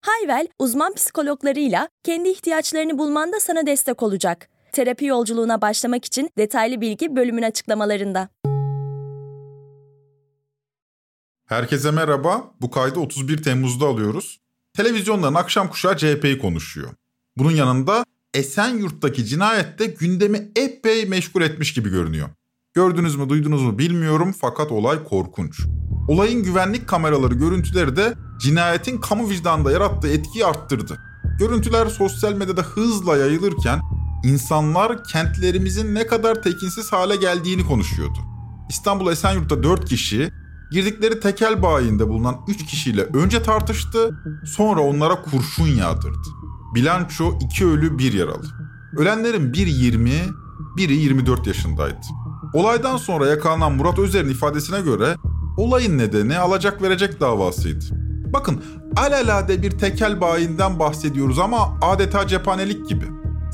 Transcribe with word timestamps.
Hayvel, 0.00 0.48
uzman 0.58 0.94
psikologlarıyla 0.94 1.88
kendi 2.04 2.28
ihtiyaçlarını 2.28 2.98
bulmanda 2.98 3.40
sana 3.40 3.66
destek 3.66 4.02
olacak. 4.02 4.48
Terapi 4.72 5.04
yolculuğuna 5.04 5.60
başlamak 5.60 6.04
için 6.04 6.30
detaylı 6.38 6.80
bilgi 6.80 7.16
bölümün 7.16 7.42
açıklamalarında. 7.42 8.28
Herkese 11.46 11.90
merhaba. 11.90 12.54
Bu 12.60 12.70
kaydı 12.70 13.00
31 13.00 13.42
Temmuz'da 13.42 13.86
alıyoruz. 13.86 14.40
Televizyonların 14.76 15.34
akşam 15.34 15.68
kuşağı 15.70 15.96
CHP'yi 15.96 16.38
konuşuyor. 16.38 16.90
Bunun 17.36 17.50
yanında 17.50 18.04
Esenyurt'taki 18.34 19.24
cinayette 19.24 19.86
gündemi 19.86 20.50
epey 20.56 21.06
meşgul 21.06 21.42
etmiş 21.42 21.74
gibi 21.74 21.88
görünüyor. 21.90 22.28
Gördünüz 22.74 23.16
mü 23.16 23.28
duydunuz 23.28 23.62
mu 23.62 23.78
bilmiyorum 23.78 24.34
fakat 24.40 24.72
olay 24.72 25.04
korkunç. 25.04 25.60
Olayın 26.08 26.42
güvenlik 26.42 26.88
kameraları 26.88 27.34
görüntüleri 27.34 27.96
de 27.96 28.14
cinayetin 28.40 28.98
kamu 28.98 29.28
vicdanında 29.28 29.72
yarattığı 29.72 30.08
etkiyi 30.08 30.46
arttırdı. 30.46 30.98
Görüntüler 31.38 31.86
sosyal 31.86 32.32
medyada 32.32 32.62
hızla 32.62 33.16
yayılırken 33.16 33.80
insanlar 34.24 35.04
kentlerimizin 35.04 35.94
ne 35.94 36.06
kadar 36.06 36.42
tekinsiz 36.42 36.92
hale 36.92 37.16
geldiğini 37.16 37.66
konuşuyordu. 37.66 38.18
İstanbul 38.70 39.12
Esenyurt'ta 39.12 39.62
4 39.62 39.84
kişi 39.88 40.30
girdikleri 40.72 41.20
tekel 41.20 41.62
bayinde 41.62 42.08
bulunan 42.08 42.36
3 42.48 42.66
kişiyle 42.66 43.02
önce 43.02 43.42
tartıştı 43.42 44.20
sonra 44.46 44.80
onlara 44.80 45.22
kurşun 45.22 45.66
yağdırdı. 45.66 46.28
Bilanço 46.74 47.38
2 47.40 47.66
ölü 47.66 47.98
1 47.98 48.12
yaralı. 48.12 48.46
Ölenlerin 48.96 49.52
biri 49.52 49.70
20, 49.70 50.10
biri 50.76 50.96
24 50.96 51.46
yaşındaydı. 51.46 52.00
Olaydan 52.54 52.96
sonra 52.96 53.26
yakalanan 53.26 53.72
Murat 53.72 53.98
Özer'in 53.98 54.28
ifadesine 54.28 54.80
göre 54.80 55.14
olayın 55.56 55.98
nedeni 55.98 56.38
alacak 56.38 56.82
verecek 56.82 57.20
davasıydı. 57.20 57.84
Bakın 58.32 58.64
alelade 58.96 59.62
bir 59.62 59.70
tekel 59.70 60.20
bayinden 60.20 60.78
bahsediyoruz 60.78 61.38
ama 61.38 61.58
adeta 61.82 62.26
cephanelik 62.26 62.88
gibi. 62.88 63.04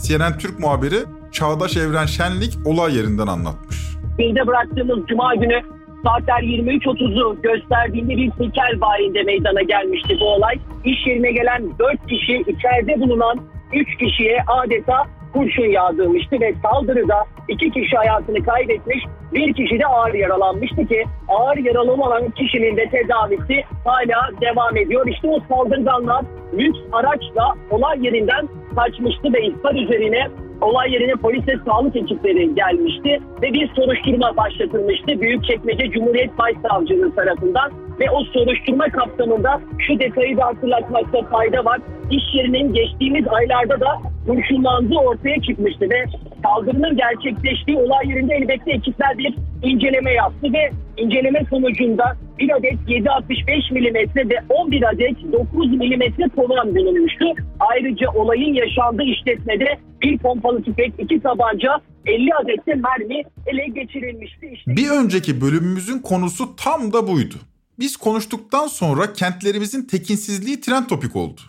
CNN 0.06 0.38
Türk 0.38 0.58
muhabiri 0.58 0.98
Çağdaş 1.32 1.76
Evren 1.76 2.06
Şenlik 2.06 2.58
olay 2.64 2.96
yerinden 2.96 3.26
anlatmış. 3.26 3.76
Bilde 4.18 4.46
bıraktığımız 4.46 5.06
cuma 5.08 5.34
günü 5.34 5.62
saatler 6.04 6.42
23.30'u 6.42 7.42
gösterdiğinde 7.42 8.16
bir 8.16 8.30
tekel 8.30 8.80
bayinde 8.80 9.22
meydana 9.22 9.62
gelmişti 9.62 10.16
bu 10.20 10.24
olay. 10.34 10.54
İş 10.84 11.06
yerine 11.06 11.32
gelen 11.32 11.62
4 11.78 12.06
kişi 12.08 12.32
içeride 12.32 13.00
bulunan 13.00 13.38
3 13.72 13.96
kişiye 13.98 14.38
adeta 14.46 15.06
kurşun 15.34 15.66
yağdırmıştı 15.66 16.40
ve 16.40 16.54
saldırıda 16.62 17.24
iki 17.48 17.70
kişi 17.70 17.96
hayatını 17.96 18.44
kaybetmiş, 18.44 19.04
bir 19.32 19.52
kişi 19.54 19.78
de 19.78 19.86
ağır 19.86 20.14
yaralanmıştı 20.14 20.86
ki 20.86 21.04
ağır 21.28 21.56
yaralı 21.56 21.92
olan 21.92 22.30
kişinin 22.30 22.76
de 22.76 22.88
tedavisi 22.90 23.62
hala 23.84 24.30
devam 24.40 24.76
ediyor. 24.76 25.06
İşte 25.06 25.28
o 25.28 25.40
saldırganlar 25.48 26.24
lüks 26.58 26.78
araçla 26.92 27.54
olay 27.70 28.04
yerinden 28.06 28.48
kaçmıştı 28.76 29.32
ve 29.32 29.46
ihbar 29.46 29.74
üzerine 29.74 30.28
olay 30.60 30.92
yerine 30.92 31.12
polis 31.12 31.48
ve 31.48 31.54
sağlık 31.66 31.96
ekipleri 31.96 32.54
gelmişti 32.54 33.20
ve 33.42 33.52
bir 33.52 33.70
soruşturma 33.76 34.36
başlatılmıştı 34.36 35.20
Büyükçekmece 35.20 35.90
Cumhuriyet 35.90 36.38
Başsavcılığı 36.38 37.14
tarafından 37.14 37.70
ve 38.00 38.10
o 38.10 38.24
soruşturma 38.24 38.84
kapsamında 38.84 39.60
şu 39.78 39.98
detayı 39.98 40.36
da 40.36 40.44
hatırlatmakta 40.44 41.22
fayda 41.22 41.64
var. 41.64 41.80
İş 42.10 42.24
yerinin 42.34 42.72
geçtiğimiz 42.72 43.28
aylarda 43.28 43.80
da 43.80 43.98
kurşunlandığı 44.26 44.94
ortaya 44.94 45.42
çıkmıştı 45.42 45.90
ve 45.90 46.04
saldırının 46.44 46.96
gerçekleştiği 46.96 47.76
olay 47.76 48.08
yerinde 48.08 48.34
elbette 48.34 48.72
ekipler 48.72 49.18
bir 49.18 49.34
inceleme 49.62 50.12
yaptı 50.12 50.52
ve 50.52 50.70
inceleme 50.96 51.44
sonucunda 51.50 52.16
bir 52.38 52.50
adet 52.56 52.74
7.65 52.88 53.72
mm 53.72 54.30
ve 54.30 54.38
11 54.48 54.82
adet 54.88 55.32
9 55.32 55.70
mm 55.70 56.28
kovan 56.36 56.74
bulunmuştu. 56.74 57.24
Ayrıca 57.60 58.10
olayın 58.14 58.54
yaşandığı 58.54 59.02
işletmede 59.02 59.78
bir 60.02 60.18
pompalı 60.18 60.62
tüfek, 60.62 60.92
iki 60.98 61.20
tabanca, 61.20 61.80
50 62.06 62.34
adet 62.34 62.66
de 62.66 62.74
mermi 62.74 63.22
ele 63.46 63.66
geçirilmişti. 63.66 64.50
İşte... 64.52 64.76
Bir 64.76 64.90
önceki 64.90 65.40
bölümümüzün 65.40 65.98
konusu 65.98 66.56
tam 66.56 66.92
da 66.92 67.08
buydu. 67.08 67.34
Biz 67.78 67.96
konuştuktan 67.96 68.66
sonra 68.66 69.12
kentlerimizin 69.12 69.82
tekinsizliği 69.82 70.60
trend 70.60 70.86
topik 70.86 71.16
oldu. 71.16 71.40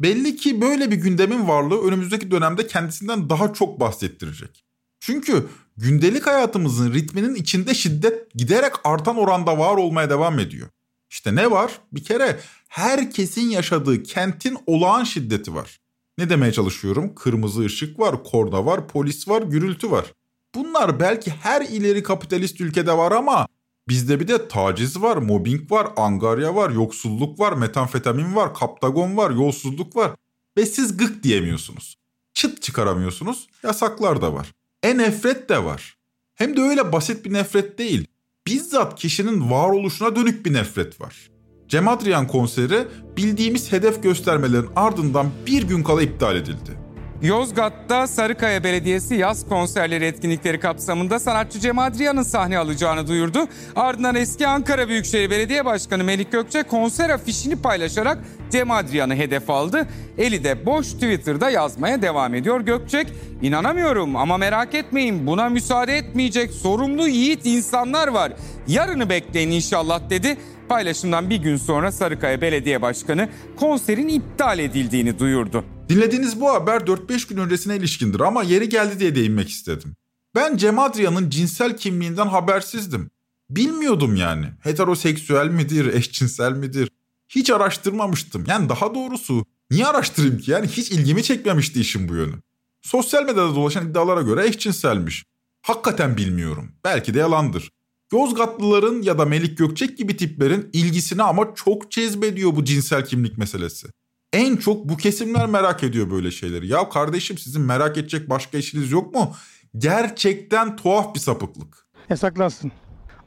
Belli 0.00 0.36
ki 0.36 0.60
böyle 0.60 0.90
bir 0.90 0.96
gündemin 0.96 1.48
varlığı 1.48 1.86
önümüzdeki 1.86 2.30
dönemde 2.30 2.66
kendisinden 2.66 3.30
daha 3.30 3.52
çok 3.52 3.80
bahsettirecek. 3.80 4.64
Çünkü 5.00 5.46
gündelik 5.76 6.26
hayatımızın 6.26 6.92
ritminin 6.92 7.34
içinde 7.34 7.74
şiddet 7.74 8.34
giderek 8.34 8.72
artan 8.84 9.16
oranda 9.16 9.58
var 9.58 9.76
olmaya 9.76 10.10
devam 10.10 10.38
ediyor. 10.38 10.68
İşte 11.10 11.34
ne 11.34 11.50
var? 11.50 11.72
Bir 11.92 12.04
kere 12.04 12.40
herkesin 12.68 13.50
yaşadığı 13.50 14.02
kentin 14.02 14.58
olağan 14.66 15.04
şiddeti 15.04 15.54
var. 15.54 15.80
Ne 16.18 16.30
demeye 16.30 16.52
çalışıyorum? 16.52 17.14
Kırmızı 17.14 17.60
ışık 17.60 17.98
var, 17.98 18.24
korna 18.24 18.66
var, 18.66 18.88
polis 18.88 19.28
var, 19.28 19.42
gürültü 19.42 19.90
var. 19.90 20.12
Bunlar 20.54 21.00
belki 21.00 21.30
her 21.30 21.62
ileri 21.62 22.02
kapitalist 22.02 22.60
ülkede 22.60 22.96
var 22.96 23.12
ama 23.12 23.46
Bizde 23.90 24.20
bir 24.20 24.28
de 24.28 24.48
taciz 24.48 25.02
var, 25.02 25.16
mobbing 25.16 25.72
var, 25.72 25.88
angarya 25.96 26.54
var, 26.54 26.70
yoksulluk 26.70 27.40
var, 27.40 27.52
metamfetamin 27.52 28.36
var, 28.36 28.54
kaptagon 28.54 29.16
var, 29.16 29.30
yolsuzluk 29.30 29.96
var. 29.96 30.10
Ve 30.56 30.66
siz 30.66 30.96
gık 30.96 31.22
diyemiyorsunuz. 31.22 31.96
Çıt 32.34 32.62
çıkaramıyorsunuz, 32.62 33.48
yasaklar 33.62 34.22
da 34.22 34.34
var. 34.34 34.52
E 34.82 34.98
nefret 34.98 35.48
de 35.48 35.64
var. 35.64 35.96
Hem 36.34 36.56
de 36.56 36.60
öyle 36.60 36.92
basit 36.92 37.24
bir 37.24 37.32
nefret 37.32 37.78
değil. 37.78 38.06
Bizzat 38.46 39.00
kişinin 39.00 39.50
varoluşuna 39.50 40.16
dönük 40.16 40.46
bir 40.46 40.52
nefret 40.52 41.00
var. 41.00 41.30
Cem 41.68 41.88
Adrian 41.88 42.26
konseri 42.26 42.88
bildiğimiz 43.16 43.72
hedef 43.72 44.02
göstermelerin 44.02 44.70
ardından 44.76 45.30
bir 45.46 45.62
gün 45.62 45.82
kala 45.82 46.02
iptal 46.02 46.36
edildi. 46.36 46.78
Yozgat'ta 47.22 48.06
Sarıkaya 48.06 48.64
Belediyesi 48.64 49.14
yaz 49.14 49.48
konserleri 49.48 50.04
etkinlikleri 50.04 50.60
kapsamında 50.60 51.18
sanatçı 51.18 51.60
Cem 51.60 51.78
Adrian'ın 51.78 52.22
sahne 52.22 52.58
alacağını 52.58 53.06
duyurdu. 53.06 53.38
Ardından 53.76 54.14
eski 54.14 54.46
Ankara 54.46 54.88
Büyükşehir 54.88 55.30
Belediye 55.30 55.64
Başkanı 55.64 56.04
Melik 56.04 56.32
Gökçe 56.32 56.62
konser 56.62 57.10
afişini 57.10 57.56
paylaşarak 57.56 58.18
Cem 58.50 58.70
Adrian'ı 58.70 59.14
hedef 59.14 59.50
aldı. 59.50 59.88
Eli 60.18 60.44
de 60.44 60.66
boş 60.66 60.86
Twitter'da 60.92 61.50
yazmaya 61.50 62.02
devam 62.02 62.34
ediyor. 62.34 62.60
Gökçek, 62.60 63.06
inanamıyorum 63.42 64.16
ama 64.16 64.36
merak 64.36 64.74
etmeyin 64.74 65.26
buna 65.26 65.48
müsaade 65.48 65.96
etmeyecek 65.96 66.50
sorumlu 66.50 67.08
yiğit 67.08 67.46
insanlar 67.46 68.08
var. 68.08 68.32
Yarını 68.68 69.10
bekleyin 69.10 69.50
inşallah 69.50 70.10
dedi. 70.10 70.36
Paylaşımdan 70.70 71.30
bir 71.30 71.36
gün 71.36 71.56
sonra 71.56 71.92
Sarıkaya 71.92 72.40
Belediye 72.40 72.82
Başkanı 72.82 73.28
konserin 73.56 74.08
iptal 74.08 74.58
edildiğini 74.58 75.18
duyurdu. 75.18 75.64
Dinlediğiniz 75.88 76.40
bu 76.40 76.50
haber 76.50 76.80
4-5 76.80 77.28
gün 77.28 77.36
öncesine 77.36 77.76
ilişkindir 77.76 78.20
ama 78.20 78.42
yeri 78.42 78.68
geldi 78.68 79.00
diye 79.00 79.14
değinmek 79.14 79.48
istedim. 79.48 79.96
Ben 80.34 80.56
Cem 80.56 80.78
Adrian'ın 80.78 81.30
cinsel 81.30 81.76
kimliğinden 81.76 82.26
habersizdim. 82.26 83.10
Bilmiyordum 83.50 84.16
yani. 84.16 84.46
Heteroseksüel 84.60 85.48
midir, 85.48 85.94
eşcinsel 85.94 86.52
midir? 86.52 86.90
Hiç 87.28 87.50
araştırmamıştım. 87.50 88.44
Yani 88.48 88.68
daha 88.68 88.94
doğrusu 88.94 89.46
niye 89.70 89.86
araştırayım 89.86 90.38
ki? 90.38 90.50
Yani 90.50 90.66
hiç 90.66 90.90
ilgimi 90.90 91.22
çekmemişti 91.22 91.80
işin 91.80 92.08
bu 92.08 92.14
yönü. 92.14 92.34
Sosyal 92.82 93.22
medyada 93.22 93.54
dolaşan 93.54 93.88
iddialara 93.88 94.22
göre 94.22 94.46
eşcinselmiş. 94.46 95.24
Hakikaten 95.62 96.16
bilmiyorum. 96.16 96.72
Belki 96.84 97.14
de 97.14 97.18
yalandır. 97.18 97.70
Yozgatlıların 98.12 99.02
ya 99.02 99.18
da 99.18 99.24
Melik 99.24 99.58
Gökçek 99.58 99.98
gibi 99.98 100.16
tiplerin 100.16 100.70
ilgisini 100.72 101.22
ama 101.22 101.54
çok 101.54 101.90
cezbediyor 101.90 102.56
bu 102.56 102.64
cinsel 102.64 103.04
kimlik 103.04 103.38
meselesi. 103.38 103.86
En 104.32 104.56
çok 104.56 104.88
bu 104.88 104.96
kesimler 104.96 105.46
merak 105.46 105.82
ediyor 105.82 106.10
böyle 106.10 106.30
şeyleri. 106.30 106.68
Ya 106.68 106.88
kardeşim 106.88 107.38
sizin 107.38 107.62
merak 107.62 107.98
edecek 107.98 108.30
başka 108.30 108.58
işiniz 108.58 108.92
yok 108.92 109.14
mu? 109.14 109.34
Gerçekten 109.78 110.76
tuhaf 110.76 111.14
bir 111.14 111.20
sapıklık. 111.20 111.86
Yasaklansın. 112.08 112.72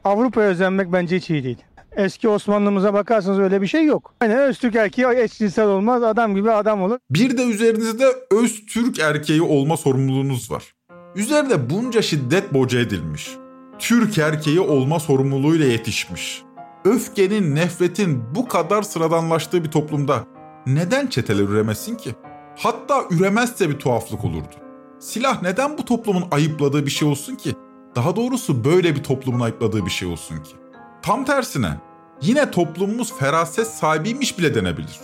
Avrupa'ya 0.04 0.48
özenmek 0.48 0.92
bence 0.92 1.16
hiç 1.16 1.30
iyi 1.30 1.44
değil. 1.44 1.58
Eski 1.96 2.28
Osmanlımıza 2.28 2.94
bakarsanız 2.94 3.38
öyle 3.38 3.62
bir 3.62 3.66
şey 3.66 3.84
yok. 3.84 4.14
Hani 4.20 4.36
Öztürk 4.36 4.76
erkeği 4.76 5.06
eşcinsel 5.16 5.66
olmaz, 5.66 6.02
adam 6.02 6.34
gibi 6.34 6.50
adam 6.50 6.82
olur. 6.82 6.98
Bir 7.10 7.38
de 7.38 7.44
üzerinizde 7.44 8.06
Öztürk 8.30 8.98
erkeği 8.98 9.42
olma 9.42 9.76
sorumluluğunuz 9.76 10.50
var. 10.50 10.74
Üzerinde 11.16 11.70
bunca 11.70 12.02
şiddet 12.02 12.54
boca 12.54 12.80
edilmiş. 12.80 13.30
Türk 13.78 14.18
erkeği 14.18 14.60
olma 14.60 15.00
sorumluluğuyla 15.00 15.66
yetişmiş. 15.66 16.42
Öfkenin, 16.84 17.54
nefretin 17.54 18.24
bu 18.34 18.48
kadar 18.48 18.82
sıradanlaştığı 18.82 19.64
bir 19.64 19.70
toplumda 19.70 20.24
neden 20.66 21.06
çeteler 21.06 21.42
üremesin 21.42 21.96
ki? 21.96 22.14
Hatta 22.56 23.04
üremezse 23.10 23.70
bir 23.70 23.78
tuhaflık 23.78 24.24
olurdu. 24.24 24.54
Silah 24.98 25.42
neden 25.42 25.78
bu 25.78 25.84
toplumun 25.84 26.24
ayıpladığı 26.30 26.86
bir 26.86 26.90
şey 26.90 27.08
olsun 27.08 27.34
ki? 27.34 27.54
Daha 27.96 28.16
doğrusu 28.16 28.64
böyle 28.64 28.96
bir 28.96 29.02
toplumun 29.02 29.40
ayıpladığı 29.40 29.86
bir 29.86 29.90
şey 29.90 30.08
olsun 30.08 30.36
ki. 30.36 30.54
Tam 31.02 31.24
tersine 31.24 31.80
yine 32.22 32.50
toplumumuz 32.50 33.18
feraset 33.18 33.66
sahibiymiş 33.66 34.38
bile 34.38 34.54
denebilir. 34.54 35.00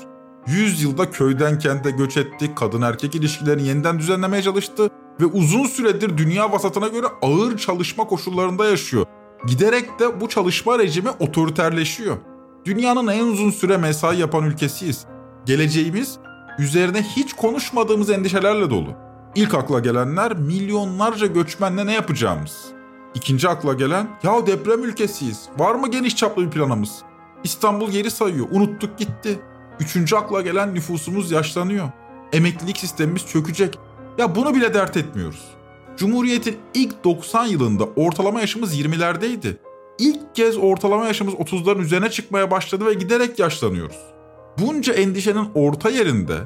Yüz 0.47 0.83
yılda 0.83 1.11
köyden 1.11 1.59
kente 1.59 1.91
göç 1.91 2.17
etti, 2.17 2.55
kadın 2.55 2.83
erkek 2.83 3.15
ilişkilerini 3.15 3.67
yeniden 3.69 3.99
düzenlemeye 3.99 4.43
çalıştı 4.43 4.91
ve 5.21 5.27
uzun 5.27 5.65
süredir 5.65 6.19
dünya 6.19 6.53
vasatına 6.53 6.89
göre 6.89 7.07
ağır 7.23 7.57
çalışma 7.57 8.07
koşullarında 8.07 8.67
yaşıyor. 8.67 9.07
Giderek 9.47 9.99
de 9.99 10.21
bu 10.21 10.29
çalışma 10.29 10.79
rejimi 10.79 11.11
otoriterleşiyor. 11.11 12.17
Dünyanın 12.65 13.07
en 13.07 13.25
uzun 13.25 13.51
süre 13.51 13.77
mesai 13.77 14.19
yapan 14.21 14.45
ülkesiyiz. 14.45 15.07
Geleceğimiz 15.47 16.19
üzerine 16.59 17.03
hiç 17.03 17.33
konuşmadığımız 17.33 18.11
endişelerle 18.11 18.71
dolu. 18.71 18.95
İlk 19.35 19.55
akla 19.55 19.81
gelenler 19.81 20.37
milyonlarca 20.37 21.27
göçmenle 21.27 21.87
ne 21.87 21.93
yapacağımız. 21.93 22.65
İkinci 23.15 23.49
akla 23.49 23.73
gelen 23.73 24.09
ya 24.23 24.47
deprem 24.47 24.85
ülkesiyiz. 24.85 25.49
Var 25.59 25.75
mı 25.75 25.91
geniş 25.91 26.17
çaplı 26.17 26.47
bir 26.47 26.51
planımız? 26.51 27.03
İstanbul 27.45 27.91
geri 27.91 28.11
sayıyor. 28.11 28.47
Unuttuk 28.51 28.99
gitti. 28.99 29.39
Üçüncü 29.81 30.17
akla 30.17 30.41
gelen 30.41 30.75
nüfusumuz 30.75 31.31
yaşlanıyor. 31.31 31.89
Emeklilik 32.33 32.79
sistemimiz 32.79 33.27
çökecek. 33.27 33.79
Ya 34.19 34.35
bunu 34.35 34.55
bile 34.55 34.75
dert 34.75 34.97
etmiyoruz. 34.97 35.45
Cumhuriyet'in 35.97 36.57
ilk 36.75 37.05
90 37.05 37.45
yılında 37.47 37.85
ortalama 37.85 38.41
yaşımız 38.41 38.81
20'lerdeydi. 38.81 39.57
İlk 39.99 40.35
kez 40.35 40.59
ortalama 40.59 41.07
yaşımız 41.07 41.35
30'ların 41.35 41.81
üzerine 41.81 42.11
çıkmaya 42.11 42.51
başladı 42.51 42.87
ve 42.87 42.95
giderek 42.95 43.39
yaşlanıyoruz. 43.39 43.97
Bunca 44.59 44.93
endişenin 44.93 45.49
orta 45.55 45.91
yerinde 45.91 46.39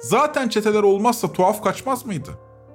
zaten 0.00 0.48
çeteler 0.48 0.82
olmazsa 0.82 1.32
tuhaf 1.32 1.64
kaçmaz 1.64 2.06
mıydı? 2.06 2.30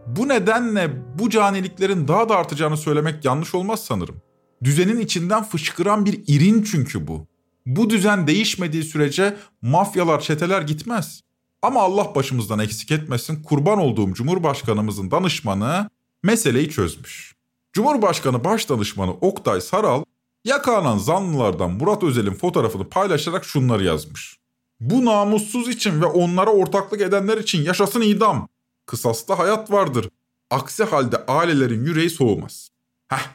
Bu 0.08 0.28
nedenle 0.28 0.90
bu 1.20 1.30
caniliklerin 1.30 2.08
daha 2.08 2.30
da 2.30 2.38
artacağını 2.38 2.78
söylemek 2.78 3.26
yanlış 3.26 3.56
olmaz 3.56 3.84
sanırım. 3.84 4.16
Düzenin 4.64 5.00
içinden 5.00 5.44
fışkıran 5.44 6.06
bir 6.06 6.24
irin 6.28 6.64
çünkü 6.64 7.08
bu. 7.08 7.28
Bu 7.66 7.90
düzen 7.90 8.28
değişmediği 8.28 8.84
sürece 8.84 9.38
mafyalar, 9.62 10.20
çeteler 10.20 10.62
gitmez. 10.62 11.24
Ama 11.68 11.82
Allah 11.82 12.16
başımızdan 12.16 12.60
eksik 12.60 12.92
etmesin 12.92 13.44
kurban 13.44 13.80
olduğum 13.80 14.14
Cumhurbaşkanımızın 14.14 15.12
danışmanı 15.12 15.90
meseleyi 16.24 16.70
çözmüş. 16.70 17.36
Cumhurbaşkanı 17.74 18.44
Başdanışmanı 18.44 19.12
Oktay 19.12 19.62
Saral 19.62 20.04
yakalanan 20.46 20.98
zanlılardan 20.98 21.72
Murat 21.72 22.04
Özel'in 22.04 22.34
fotoğrafını 22.34 22.90
paylaşarak 22.90 23.46
şunları 23.46 23.84
yazmış. 23.84 24.38
Bu 24.80 25.06
namussuz 25.06 25.68
için 25.68 26.02
ve 26.02 26.06
onlara 26.06 26.50
ortaklık 26.50 27.02
edenler 27.02 27.38
için 27.38 27.64
yaşasın 27.64 28.02
idam. 28.02 28.48
Kısasta 28.86 29.40
hayat 29.40 29.72
vardır. 29.72 30.10
Aksi 30.52 30.84
halde 30.84 31.26
ailelerin 31.26 31.86
yüreği 31.86 32.10
soğumaz. 32.10 32.70
Heh, 33.08 33.26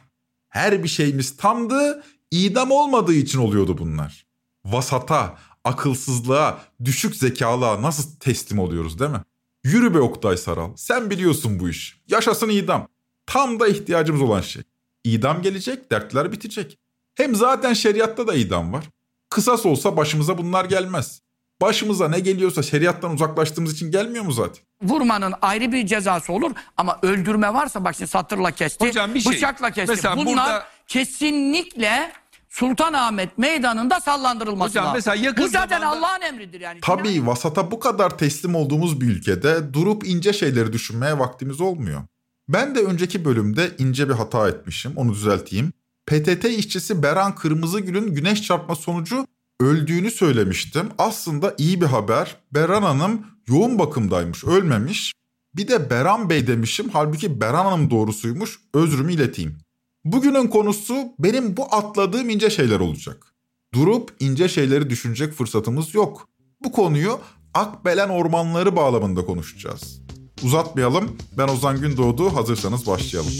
her 0.48 0.82
bir 0.82 0.88
şeyimiz 0.88 1.36
tamdı, 1.36 2.04
idam 2.30 2.70
olmadığı 2.70 3.14
için 3.14 3.38
oluyordu 3.38 3.78
bunlar. 3.78 4.26
Vasata, 4.64 5.38
akılsızlığa, 5.64 6.60
düşük 6.84 7.16
zekalığa 7.16 7.82
nasıl 7.82 8.16
teslim 8.20 8.58
oluyoruz 8.58 8.98
değil 8.98 9.10
mi? 9.10 9.20
Yürü 9.64 9.94
be 9.94 10.00
Oktay 10.00 10.36
Saral, 10.36 10.70
sen 10.76 11.10
biliyorsun 11.10 11.60
bu 11.60 11.68
iş. 11.68 12.00
Yaşasın 12.08 12.48
idam. 12.48 12.88
Tam 13.26 13.60
da 13.60 13.68
ihtiyacımız 13.68 14.22
olan 14.22 14.40
şey. 14.40 14.62
İdam 15.04 15.42
gelecek, 15.42 15.90
dertler 15.90 16.32
bitecek. 16.32 16.78
Hem 17.14 17.34
zaten 17.34 17.72
şeriatta 17.72 18.26
da 18.26 18.34
idam 18.34 18.72
var. 18.72 18.84
Kısas 19.30 19.66
olsa 19.66 19.96
başımıza 19.96 20.38
bunlar 20.38 20.64
gelmez. 20.64 21.22
Başımıza 21.60 22.08
ne 22.08 22.20
geliyorsa 22.20 22.62
şeriattan 22.62 23.14
uzaklaştığımız 23.14 23.72
için 23.72 23.90
gelmiyor 23.90 24.24
mu 24.24 24.32
zaten? 24.32 24.62
Vurmanın 24.82 25.34
ayrı 25.42 25.72
bir 25.72 25.86
cezası 25.86 26.32
olur 26.32 26.50
ama 26.76 26.98
öldürme 27.02 27.54
varsa 27.54 27.84
bak 27.84 27.94
şimdi 27.96 28.10
satırla 28.10 28.50
kesti, 28.50 28.88
Hocam 28.88 29.14
bir 29.14 29.20
şey, 29.20 29.32
bıçakla 29.32 29.70
kesti. 29.70 30.08
Bunlar 30.16 30.26
burada- 30.26 30.66
kesinlikle 30.86 32.12
Sultanahmet 32.52 33.38
meydanında 33.38 34.00
sallandırılması 34.00 34.68
Hocam 34.70 34.84
lazım. 34.84 34.96
mesela 34.96 35.14
yakın 35.14 35.44
Bu 35.44 35.48
zaten 35.48 35.80
zamanda- 35.80 35.98
Allah'ın 36.06 36.20
emridir 36.22 36.60
yani. 36.60 36.80
Tabii 36.82 37.26
vasata 37.26 37.70
bu 37.70 37.80
kadar 37.80 38.18
teslim 38.18 38.54
olduğumuz 38.54 39.00
bir 39.00 39.06
ülkede 39.06 39.74
durup 39.74 40.06
ince 40.06 40.32
şeyleri 40.32 40.72
düşünmeye 40.72 41.18
vaktimiz 41.18 41.60
olmuyor. 41.60 42.02
Ben 42.48 42.74
de 42.74 42.80
önceki 42.80 43.24
bölümde 43.24 43.70
ince 43.78 44.08
bir 44.08 44.14
hata 44.14 44.48
etmişim, 44.48 44.92
onu 44.96 45.12
düzelteyim. 45.14 45.72
PTT 46.06 46.44
işçisi 46.44 47.02
Beran 47.02 47.34
Kırmızıgül'ün 47.34 48.14
güneş 48.14 48.42
çarpma 48.42 48.74
sonucu 48.74 49.26
öldüğünü 49.60 50.10
söylemiştim. 50.10 50.88
Aslında 50.98 51.54
iyi 51.58 51.80
bir 51.80 51.86
haber. 51.86 52.36
Beran 52.54 52.82
Hanım 52.82 53.26
yoğun 53.48 53.78
bakımdaymış, 53.78 54.44
ölmemiş. 54.44 55.12
Bir 55.56 55.68
de 55.68 55.90
Beran 55.90 56.30
Bey 56.30 56.46
demişim. 56.46 56.88
Halbuki 56.92 57.40
Beran 57.40 57.64
Hanım 57.64 57.90
doğrusuymuş. 57.90 58.58
Özrümü 58.74 59.12
ileteyim. 59.12 59.58
Bugünün 60.04 60.46
konusu 60.46 61.14
benim 61.18 61.56
bu 61.56 61.74
atladığım 61.74 62.30
ince 62.30 62.50
şeyler 62.50 62.80
olacak. 62.80 63.26
Durup 63.74 64.14
ince 64.20 64.48
şeyleri 64.48 64.90
düşünecek 64.90 65.32
fırsatımız 65.32 65.94
yok. 65.94 66.28
Bu 66.64 66.72
konuyu 66.72 67.18
Akbelen 67.54 68.08
ormanları 68.08 68.76
bağlamında 68.76 69.24
konuşacağız. 69.24 70.00
Uzatmayalım. 70.42 71.16
Ben 71.38 71.48
Ozan 71.48 71.80
Gündoğdu. 71.80 72.36
Hazırsanız 72.36 72.86
başlayalım. 72.86 73.32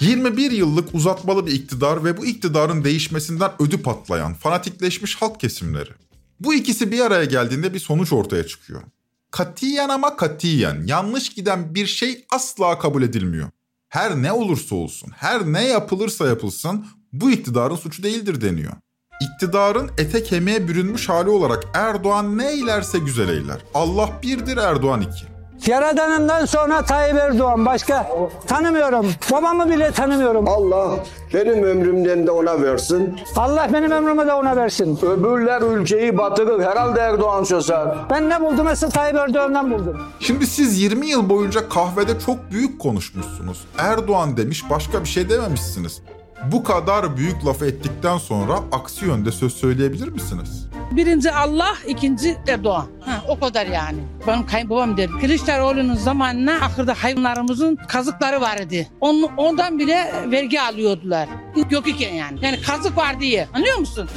...21 0.00 0.54
yıllık 0.54 0.94
uzatmalı 0.94 1.46
bir 1.46 1.52
iktidar 1.52 2.04
ve 2.04 2.16
bu 2.16 2.26
iktidarın 2.26 2.84
değişmesinden 2.84 3.50
ödü 3.58 3.82
patlayan, 3.82 4.34
fanatikleşmiş 4.34 5.16
halk 5.16 5.40
kesimleri. 5.40 5.90
Bu 6.40 6.54
ikisi 6.54 6.92
bir 6.92 7.00
araya 7.00 7.24
geldiğinde 7.24 7.74
bir 7.74 7.78
sonuç 7.78 8.12
ortaya 8.12 8.46
çıkıyor. 8.46 8.82
Katiyen 9.30 9.88
ama 9.88 10.16
katiyen 10.16 10.82
yanlış 10.86 11.28
giden 11.28 11.74
bir 11.74 11.86
şey 11.86 12.24
asla 12.30 12.78
kabul 12.78 13.02
edilmiyor. 13.02 13.50
Her 13.88 14.16
ne 14.16 14.32
olursa 14.32 14.74
olsun, 14.74 15.10
her 15.16 15.46
ne 15.46 15.66
yapılırsa 15.66 16.26
yapılsın 16.26 16.86
bu 17.12 17.30
iktidarın 17.30 17.76
suçu 17.76 18.02
değildir 18.02 18.40
deniyor. 18.40 18.72
İktidarın 19.20 19.90
ete 19.98 20.22
kemiğe 20.22 20.68
bürünmüş 20.68 21.08
hali 21.08 21.30
olarak 21.30 21.64
Erdoğan 21.74 22.38
ne 22.38 22.50
eylerse 22.50 22.98
güzel 22.98 23.28
eyler. 23.28 23.60
Allah 23.74 24.10
birdir 24.22 24.56
Erdoğan 24.56 25.00
iki. 25.00 25.39
Yaradanından 25.66 26.44
sonra 26.44 26.84
Tayyip 26.84 27.16
Erdoğan 27.16 27.66
başka 27.66 28.06
tanımıyorum. 28.46 29.06
Babamı 29.32 29.70
bile 29.70 29.90
tanımıyorum. 29.90 30.48
Allah 30.48 30.90
benim 31.34 31.62
ömrümden 31.64 32.26
de 32.26 32.30
ona 32.30 32.62
versin. 32.62 33.20
Allah 33.36 33.68
benim 33.72 33.90
ömrümü 33.90 34.26
de 34.26 34.32
ona 34.32 34.56
versin. 34.56 34.98
Öbürler 35.02 35.62
ülkeyi 35.62 36.18
batırır. 36.18 36.60
Herhalde 36.64 37.00
Erdoğan 37.00 37.44
çözer. 37.44 37.88
Ben 38.10 38.28
ne 38.30 38.40
buldum? 38.40 38.68
Esas 38.68 38.92
Tayyip 38.92 39.16
Erdoğan'dan 39.16 39.70
buldum. 39.70 40.00
Şimdi 40.20 40.46
siz 40.46 40.82
20 40.82 41.06
yıl 41.06 41.28
boyunca 41.28 41.68
kahvede 41.68 42.20
çok 42.26 42.50
büyük 42.52 42.80
konuşmuşsunuz. 42.80 43.64
Erdoğan 43.78 44.36
demiş 44.36 44.64
başka 44.70 45.00
bir 45.00 45.08
şey 45.08 45.28
dememişsiniz. 45.30 46.02
Bu 46.46 46.64
kadar 46.64 47.16
büyük 47.16 47.46
lafı 47.46 47.66
ettikten 47.66 48.18
sonra 48.18 48.60
aksi 48.72 49.04
yönde 49.04 49.32
söz 49.32 49.52
söyleyebilir 49.52 50.08
misiniz? 50.08 50.66
Birinci 50.90 51.32
Allah, 51.32 51.74
ikinci 51.86 52.36
Erdoğan. 52.48 52.86
Ha, 53.00 53.22
o 53.28 53.40
kadar 53.40 53.66
yani. 53.66 53.98
Benim 54.26 54.46
kayınbabam 54.46 54.96
der. 54.96 55.10
Kılıçdaroğlu'nun 55.20 55.94
zamanına 55.94 56.52
ahırda 56.52 56.94
hayvanlarımızın 56.94 57.76
kazıkları 57.76 58.40
vardı. 58.40 58.86
Onu, 59.00 59.30
ondan 59.36 59.78
bile 59.78 60.12
vergi 60.30 60.60
alıyordular. 60.60 61.28
Yok 61.70 61.88
iken 61.88 62.14
yani. 62.14 62.38
Yani 62.42 62.60
kazık 62.62 62.96
var 62.96 63.20
diye. 63.20 63.48
Anlıyor 63.54 63.78
musun? 63.78 64.08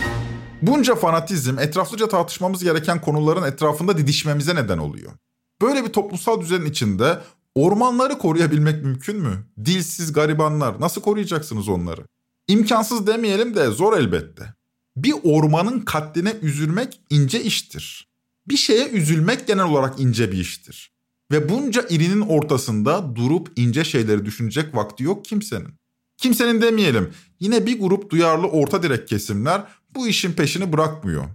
Bunca 0.62 0.96
fanatizm 0.96 1.60
etraflıca 1.60 2.08
tartışmamız 2.08 2.64
gereken 2.64 3.02
konuların 3.02 3.44
etrafında 3.44 3.98
didişmemize 3.98 4.56
neden 4.56 4.78
oluyor. 4.78 5.12
Böyle 5.62 5.84
bir 5.86 5.94
toplumsal 5.94 6.42
düzenin 6.42 6.66
içinde 6.66 7.18
ormanları 7.56 8.18
koruyabilmek 8.18 8.84
mümkün 8.84 9.20
mü? 9.20 9.46
Dilsiz 9.66 10.14
garibanlar 10.14 10.82
nasıl 10.82 11.02
koruyacaksınız 11.02 11.70
onları? 11.70 12.02
İmkansız 12.48 13.08
demeyelim 13.08 13.56
de 13.56 13.68
zor 13.68 13.98
elbette. 13.98 14.54
Bir 14.98 15.14
ormanın 15.24 15.80
katline 15.80 16.34
üzülmek 16.42 17.02
ince 17.10 17.44
iştir. 17.44 18.08
Bir 18.48 18.58
şeye 18.58 18.90
üzülmek 18.90 19.48
genel 19.48 19.66
olarak 19.66 20.00
ince 20.00 20.32
bir 20.32 20.38
iştir. 20.38 20.94
Ve 21.32 21.50
bunca 21.50 21.86
irinin 21.90 22.22
ortasında 22.22 23.16
durup 23.16 23.52
ince 23.56 23.84
şeyleri 23.84 24.26
düşünecek 24.26 24.76
vakti 24.76 25.04
yok 25.04 25.26
kimsenin. 25.26 25.74
Kimsenin 26.18 26.62
demeyelim. 26.62 27.14
Yine 27.40 27.66
bir 27.66 27.80
grup 27.80 28.10
duyarlı 28.10 28.48
orta 28.48 28.84
direk 28.84 29.08
kesimler 29.08 29.64
bu 29.96 30.08
işin 30.08 30.34
peşini 30.34 30.74
bırakmıyor. 30.74 31.26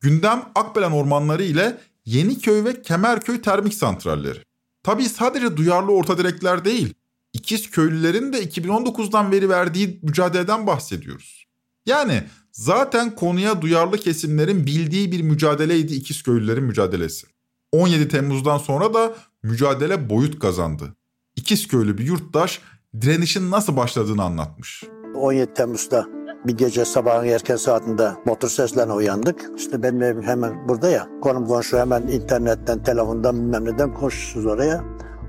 Gündem 0.00 0.48
Akbelen 0.54 0.90
ormanları 0.90 1.42
ile 1.42 1.80
Yeniköy 2.04 2.64
ve 2.64 2.82
Kemerköy 2.82 3.40
termik 3.40 3.74
santralleri. 3.74 4.47
Tabii 4.88 5.08
sadece 5.08 5.56
duyarlı 5.56 5.92
orta 5.92 6.18
direkler 6.18 6.64
değil. 6.64 6.94
İkiz 7.32 7.70
köylülerin 7.70 8.32
de 8.32 8.44
2019'dan 8.44 9.32
beri 9.32 9.48
verdiği 9.48 10.00
mücadeleden 10.02 10.66
bahsediyoruz. 10.66 11.46
Yani 11.86 12.22
zaten 12.52 13.14
konuya 13.14 13.62
duyarlı 13.62 13.98
kesimlerin 13.98 14.66
bildiği 14.66 15.12
bir 15.12 15.22
mücadeleydi 15.22 15.94
ikiz 15.94 16.22
köylülerin 16.22 16.64
mücadelesi. 16.64 17.26
17 17.72 18.08
Temmuz'dan 18.08 18.58
sonra 18.58 18.94
da 18.94 19.16
mücadele 19.42 20.10
boyut 20.10 20.38
kazandı. 20.38 20.94
İkiz 21.36 21.68
köylü 21.68 21.98
bir 21.98 22.06
yurttaş 22.06 22.60
direnişin 23.00 23.50
nasıl 23.50 23.76
başladığını 23.76 24.22
anlatmış. 24.22 24.84
17 25.14 25.54
Temmuz'da 25.54 26.17
Bir 26.46 26.56
gece 26.56 26.84
sabahın 26.84 27.28
erken 27.28 27.56
saatinde 27.56 28.10
motor 28.24 28.48
seslerine 28.48 28.92
uyandık. 28.92 29.50
İşte 29.56 29.82
benim 29.82 30.02
evim 30.02 30.22
hemen 30.22 30.68
burada 30.68 30.90
ya. 30.90 31.06
Konum 31.22 31.46
komşu 31.46 31.78
hemen 31.78 32.02
internetten, 32.02 32.82
telefondan 32.82 33.36
bilmem 33.36 33.64
neden 33.64 33.94
koşuyoruz 33.94 34.52
oraya. 34.52 34.84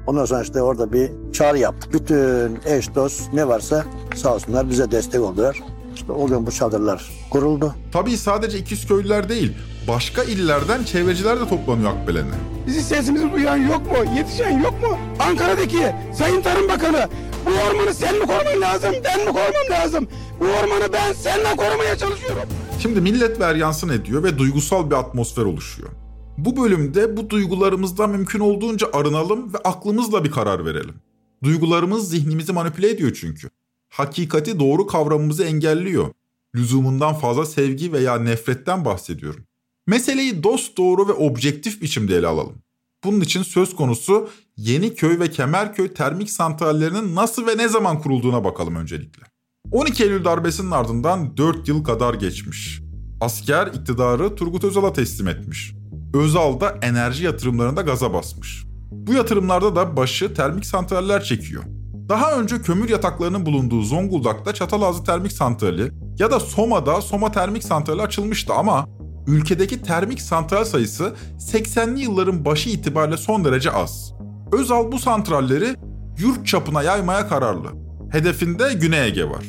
Ondan 0.08 0.26
sonra 0.26 0.42
işte 0.42 0.62
orada 0.62 0.94
bir 0.94 1.12
çağrı 1.34 1.58
yaptık. 1.58 1.94
Bütün 1.94 2.60
eş 2.66 2.96
dost 2.96 3.34
ne 3.34 3.48
varsa 3.48 3.84
sağ 4.16 4.34
olsunlar 4.36 4.70
bize 4.70 4.92
destek 4.92 5.22
oldular. 5.22 5.60
İşte 5.96 6.12
o 6.12 6.28
gün 6.28 6.46
bu 6.48 6.52
çadırlar 6.52 7.12
kuruldu. 7.30 7.76
Tabii 7.92 8.18
sadece 8.18 8.58
İkizköylüler 8.58 9.30
değil, 9.30 9.58
başka 9.88 10.24
illerden 10.24 10.84
çevreciler 10.84 11.40
de 11.40 11.48
toplanıyor 11.48 11.92
Akbelen'e. 11.92 12.36
Bizi 12.68 12.82
sesimizi 12.82 13.32
duyan 13.34 13.58
yok 13.58 13.82
mu? 13.82 13.98
Yetişen 14.18 14.60
yok 14.60 14.74
mu? 14.82 14.98
Ankara'daki 15.20 15.80
Sayın 16.14 16.42
Tarım 16.42 16.70
Bakanı 16.70 17.08
bu 17.46 17.50
ormanı 17.50 17.94
sen 17.94 18.20
mi 18.20 18.26
koruman 18.26 18.62
lazım, 18.62 18.96
ben 19.04 19.20
mi 19.20 19.26
korumam 19.26 19.70
lazım? 19.72 20.08
Bu 20.40 20.46
ormanı 20.46 20.94
ben 20.94 21.14
seninle 21.14 21.56
korumaya 21.56 21.98
çalışıyorum. 21.98 22.44
Şimdi 22.80 23.02
millet 23.02 23.40
veryansın 23.40 23.90
ediyor 23.90 24.24
ve 24.24 24.38
duygusal 24.38 24.90
bir 24.90 24.96
atmosfer 24.96 25.44
oluşuyor. 25.44 25.90
Bu 26.38 26.58
bölümde 26.64 27.18
bu 27.18 27.30
duygularımızdan 27.30 28.10
mümkün 28.10 28.40
olduğunca 28.40 28.88
arınalım 28.94 29.54
ve 29.54 29.58
aklımızla 29.58 30.24
bir 30.24 30.32
karar 30.32 30.66
verelim. 30.66 30.96
Duygularımız 31.44 32.10
zihnimizi 32.10 32.52
manipüle 32.54 32.90
ediyor 32.90 33.18
çünkü. 33.22 33.50
Hakikati 33.90 34.60
doğru 34.60 34.88
kavramımızı 34.88 35.44
engelliyor. 35.44 36.08
Lüzumundan 36.56 37.14
fazla 37.14 37.46
sevgi 37.46 37.94
veya 37.94 38.16
nefretten 38.20 38.86
bahsediyorum. 38.86 39.44
Meseleyi 39.88 40.44
dost 40.44 40.78
doğru 40.78 41.08
ve 41.08 41.14
objektif 41.14 41.82
biçimde 41.82 42.16
ele 42.16 42.28
alalım. 42.28 42.56
Bunun 43.04 43.22
için 43.22 43.44
söz 43.44 43.76
konusu 43.76 44.30
Yeniköy 44.60 45.20
ve 45.20 45.30
Kemerköy 45.30 45.94
termik 45.94 46.30
santrallerinin 46.30 47.16
nasıl 47.16 47.48
ve 47.48 47.58
ne 47.58 47.70
zaman 47.70 48.02
kurulduğuna 48.02 48.44
bakalım 48.44 48.76
öncelikle. 48.76 49.24
12 49.72 50.04
Eylül 50.04 50.26
darbesinin 50.26 50.72
ardından 50.72 51.38
4 51.38 51.68
yıl 51.68 51.84
kadar 51.84 52.14
geçmiş. 52.14 52.82
Asker 53.22 53.68
iktidarı 53.68 54.36
Turgut 54.36 54.64
Özal'a 54.64 54.94
teslim 54.94 55.28
etmiş. 55.28 55.74
Özal 56.14 56.60
da 56.60 56.78
enerji 56.82 57.26
yatırımlarında 57.26 57.82
gaza 57.82 58.14
basmış. 58.14 58.64
Bu 58.92 59.14
yatırımlarda 59.14 59.76
da 59.76 59.98
başı 59.98 60.34
termik 60.34 60.66
santraller 60.66 61.24
çekiyor. 61.24 61.64
Daha 62.10 62.40
önce 62.40 62.62
kömür 62.62 62.90
yataklarının 62.90 63.46
bulunduğu 63.46 63.82
Zonguldak'ta 63.82 64.54
Çatalazı 64.54 65.04
Termik 65.04 65.32
Santrali 65.32 65.92
ya 66.18 66.32
da 66.32 66.40
Soma'da 66.40 67.02
Soma 67.02 67.32
Termik 67.32 67.64
Santrali 67.64 68.02
açılmıştı 68.02 68.54
ama 68.54 68.88
ülkedeki 69.28 69.82
termik 69.82 70.22
santral 70.22 70.66
sayısı 70.66 71.16
80'li 71.38 72.02
yılların 72.02 72.46
başı 72.46 72.70
itibariyle 72.70 73.18
son 73.18 73.46
derece 73.46 73.72
az. 73.72 74.20
Özal 74.52 74.92
bu 74.92 75.00
santralleri 75.00 75.76
yurt 76.20 76.48
çapına 76.48 76.84
yaymaya 76.84 77.28
kararlı. 77.28 77.68
Hedefinde 78.12 78.74
Güney 78.74 79.08
Ege 79.08 79.30
var. 79.30 79.46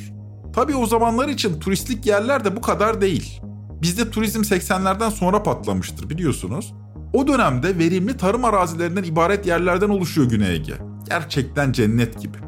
Tabii 0.55 0.77
o 0.77 0.87
zamanlar 0.87 1.29
için 1.29 1.61
turistlik 1.61 2.07
yerler 2.07 2.45
de 2.45 2.57
bu 2.57 2.61
kadar 2.61 3.01
değil. 3.01 3.41
Bizde 3.83 4.11
turizm 4.11 4.41
80'lerden 4.41 5.11
sonra 5.11 5.43
patlamıştır 5.43 6.11
biliyorsunuz. 6.11 6.75
O 7.13 7.27
dönemde 7.27 7.79
verimli 7.79 8.17
tarım 8.17 8.45
arazilerinden 8.45 9.03
ibaret 9.03 9.47
yerlerden 9.47 9.89
oluşuyor 9.89 10.29
Güney 10.29 10.55
Ege. 10.55 10.75
Gerçekten 11.09 11.73
cennet 11.73 12.21
gibi. 12.21 12.39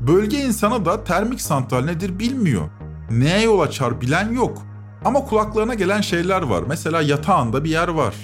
Bölge 0.00 0.44
insanı 0.44 0.84
da 0.84 1.04
termik 1.04 1.40
santral 1.40 1.84
nedir 1.84 2.18
bilmiyor. 2.18 2.70
Neye 3.10 3.42
yol 3.42 3.60
açar 3.60 4.00
bilen 4.00 4.32
yok. 4.32 4.62
Ama 5.04 5.24
kulaklarına 5.24 5.74
gelen 5.74 6.00
şeyler 6.00 6.42
var. 6.42 6.64
Mesela 6.68 7.02
yatağında 7.02 7.64
bir 7.64 7.70
yer 7.70 7.88
var. 7.88 8.14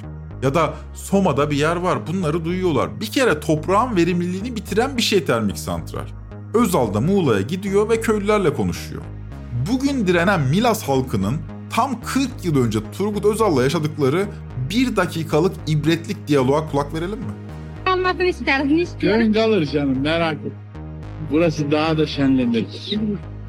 Ya 0.42 0.54
da 0.54 0.74
Soma'da 0.94 1.50
bir 1.50 1.56
yer 1.56 1.76
var. 1.76 1.98
Bunları 2.06 2.44
duyuyorlar. 2.44 3.00
Bir 3.00 3.06
kere 3.06 3.40
toprağın 3.40 3.96
verimliliğini 3.96 4.56
bitiren 4.56 4.96
bir 4.96 5.02
şey 5.02 5.24
termik 5.24 5.58
santral. 5.58 6.06
Özal 6.54 6.94
da 6.94 7.00
Muğla'ya 7.00 7.40
gidiyor 7.40 7.88
ve 7.88 8.00
köylülerle 8.00 8.54
konuşuyor. 8.54 9.02
Bugün 9.72 10.06
direnen 10.06 10.40
Milas 10.40 10.82
halkının 10.82 11.34
tam 11.70 12.00
40 12.00 12.28
yıl 12.44 12.64
önce 12.64 12.78
Turgut 12.98 13.24
Özal'la 13.24 13.62
yaşadıkları 13.62 14.26
bir 14.70 14.96
dakikalık 14.96 15.52
ibretlik 15.66 16.28
diyaloğa 16.28 16.70
kulak 16.70 16.94
verelim 16.94 17.18
mi? 17.18 17.32
Olmasını 17.92 18.24
isteriz, 18.24 18.72
ne 18.72 18.80
istiyoruz? 18.80 19.18
Köyün 19.18 19.32
kalır 19.32 19.66
canım 19.66 20.00
merak 20.00 20.34
etme. 20.34 20.50
Burası 21.32 21.70
daha 21.70 21.98
da 21.98 22.06
şenlenir. 22.06 22.66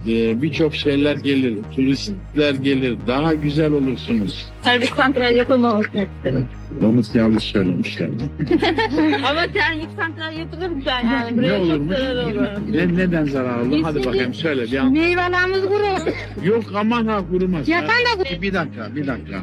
Ee, 0.08 0.42
Birçok 0.42 0.76
şeyler 0.76 1.16
gelir, 1.16 1.58
turistler 1.76 2.54
gelir, 2.54 2.98
daha 3.08 3.34
güzel 3.34 3.72
olursunuz. 3.72 4.46
Termik 4.64 4.90
santral 4.90 5.36
yapılmamasını 5.36 6.06
isterim. 6.18 6.48
Onu 6.84 7.02
yanlış 7.14 7.44
söylemişler. 7.44 8.10
Ama 9.30 9.48
termik 9.54 9.88
santral 9.98 10.34
yapılırsa 10.38 10.92
yani 10.92 11.32
ne 11.34 11.38
buraya 11.38 11.58
çok 11.58 11.66
olurmuş? 11.66 11.98
zarar 11.98 12.24
olur. 12.24 12.42
Ne, 12.72 12.98
neden 12.98 13.26
zararlı? 13.26 13.82
Hadi 13.84 14.06
bakayım 14.06 14.34
söyle 14.34 14.64
bir 14.72 14.78
an. 14.78 14.92
Meyvelerimiz 14.92 15.62
kurur. 15.62 16.14
Yok 16.46 16.64
aman 16.76 17.08
ha 17.08 17.22
kurumaz. 17.32 17.68
Yapan 17.68 17.90
da 17.90 18.24
Bir, 18.26 18.42
bir 18.42 18.54
dakika, 18.54 18.96
bir 18.96 19.08
dakika. 19.08 19.42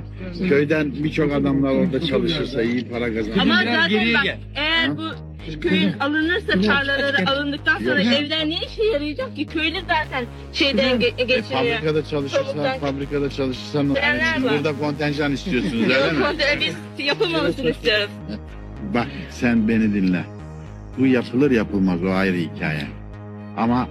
Köyden 0.48 0.92
birçok 1.04 1.32
adamlar 1.32 1.70
orada 1.70 2.00
çalışırsa 2.00 2.62
iyi 2.62 2.88
para 2.88 3.14
kazanır. 3.14 3.36
Ama 3.38 3.54
zaten 3.54 4.14
bak 4.14 4.38
eğer 4.56 4.96
bu 4.96 5.02
köyün 5.60 5.92
alınırsa 5.92 6.52
tarlaları 6.60 7.30
alındıktan 7.30 7.78
sonra 7.78 8.00
evler 8.00 8.48
ne 8.48 8.54
işe 8.66 8.84
yarayacak 8.84 9.36
ki? 9.36 9.46
Köylü 9.46 9.80
zaten 9.80 10.24
şeyden 10.52 11.00
ge- 11.00 11.20
E, 11.20 11.24
geçiriyor. 11.24 11.44
fabrikada 11.76 12.04
çalışırsan, 12.04 12.78
fabrikada 12.80 13.30
çalışırsan 13.30 13.88
burada 14.42 14.78
kontenjan 14.78 15.32
istiyorsunuz 15.32 15.82
öyle 15.90 16.12
mi? 16.12 16.60
biz 16.60 17.06
yapılmamasını 17.06 17.70
istiyoruz. 17.70 18.10
Bak 18.94 19.06
sen 19.30 19.68
beni 19.68 19.94
dinle. 19.94 20.24
Bu 20.98 21.06
yapılır 21.06 21.50
yapılmaz 21.50 22.04
o 22.04 22.08
ayrı 22.10 22.36
hikaye. 22.36 22.86
Ama 23.56 23.88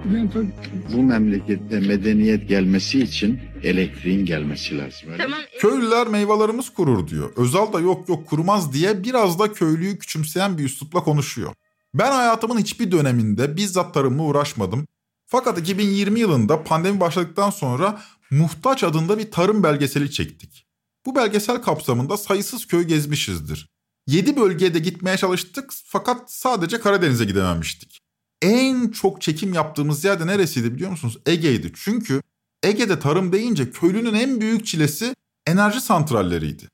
bu 0.94 1.04
memlekette 1.04 1.80
medeniyet 1.80 2.50
gelmesi 2.50 3.00
için 3.00 3.40
elektriğin 3.64 4.26
gelmesi 4.26 4.78
lazım. 4.78 5.10
Öyle? 5.12 5.24
Tamam. 5.24 5.40
Köylüler 5.60 6.08
meyvelerimiz 6.08 6.70
kurur 6.70 7.08
diyor. 7.08 7.34
Özal 7.36 7.74
da 7.74 7.80
yok 7.80 8.10
yok 8.10 8.28
kurmaz 8.28 8.74
diye 8.74 9.04
biraz 9.04 9.40
da 9.40 9.54
köylüyü 9.54 10.00
küçümseyen 10.00 10.58
bir 10.58 10.64
üslupla 10.64 11.04
konuşuyor. 11.04 11.54
Ben 11.94 12.12
hayatımın 12.12 12.58
hiçbir 12.58 12.92
döneminde 12.92 13.58
bizzat 13.58 13.94
tarımla 13.94 14.24
uğraşmadım. 14.24 14.88
Fakat 15.28 15.60
2020 15.60 16.20
yılında 16.20 16.64
pandemi 16.64 17.00
başladıktan 17.00 17.50
sonra 17.50 18.02
Muhtaç 18.32 18.84
adında 18.84 19.18
bir 19.18 19.32
tarım 19.32 19.64
belgeseli 19.64 20.12
çektik. 20.12 20.66
Bu 21.06 21.16
belgesel 21.16 21.62
kapsamında 21.62 22.18
sayısız 22.18 22.68
köy 22.68 22.84
gezmişizdir. 22.84 23.70
7 24.08 24.38
bölgeye 24.38 24.74
de 24.74 24.80
gitmeye 24.80 25.18
çalıştık 25.18 25.74
fakat 25.86 26.32
sadece 26.32 26.80
Karadeniz'e 26.80 27.26
gidememiştik. 27.26 28.05
En 28.42 28.88
çok 28.90 29.22
çekim 29.22 29.54
yaptığımız 29.54 30.04
yer 30.04 30.20
de 30.20 30.28
neresiydi 30.28 30.76
biliyor 30.76 30.92
musunuz? 30.92 31.18
Ege'ydi. 31.26 31.72
Çünkü 31.76 32.22
Ege'de 32.64 33.00
tarım 33.00 33.32
deyince 33.32 33.72
köylünün 33.72 34.14
en 34.14 34.42
büyük 34.42 34.66
çilesi 34.66 35.16
enerji 35.48 35.82
santralleriydi. 35.82 36.70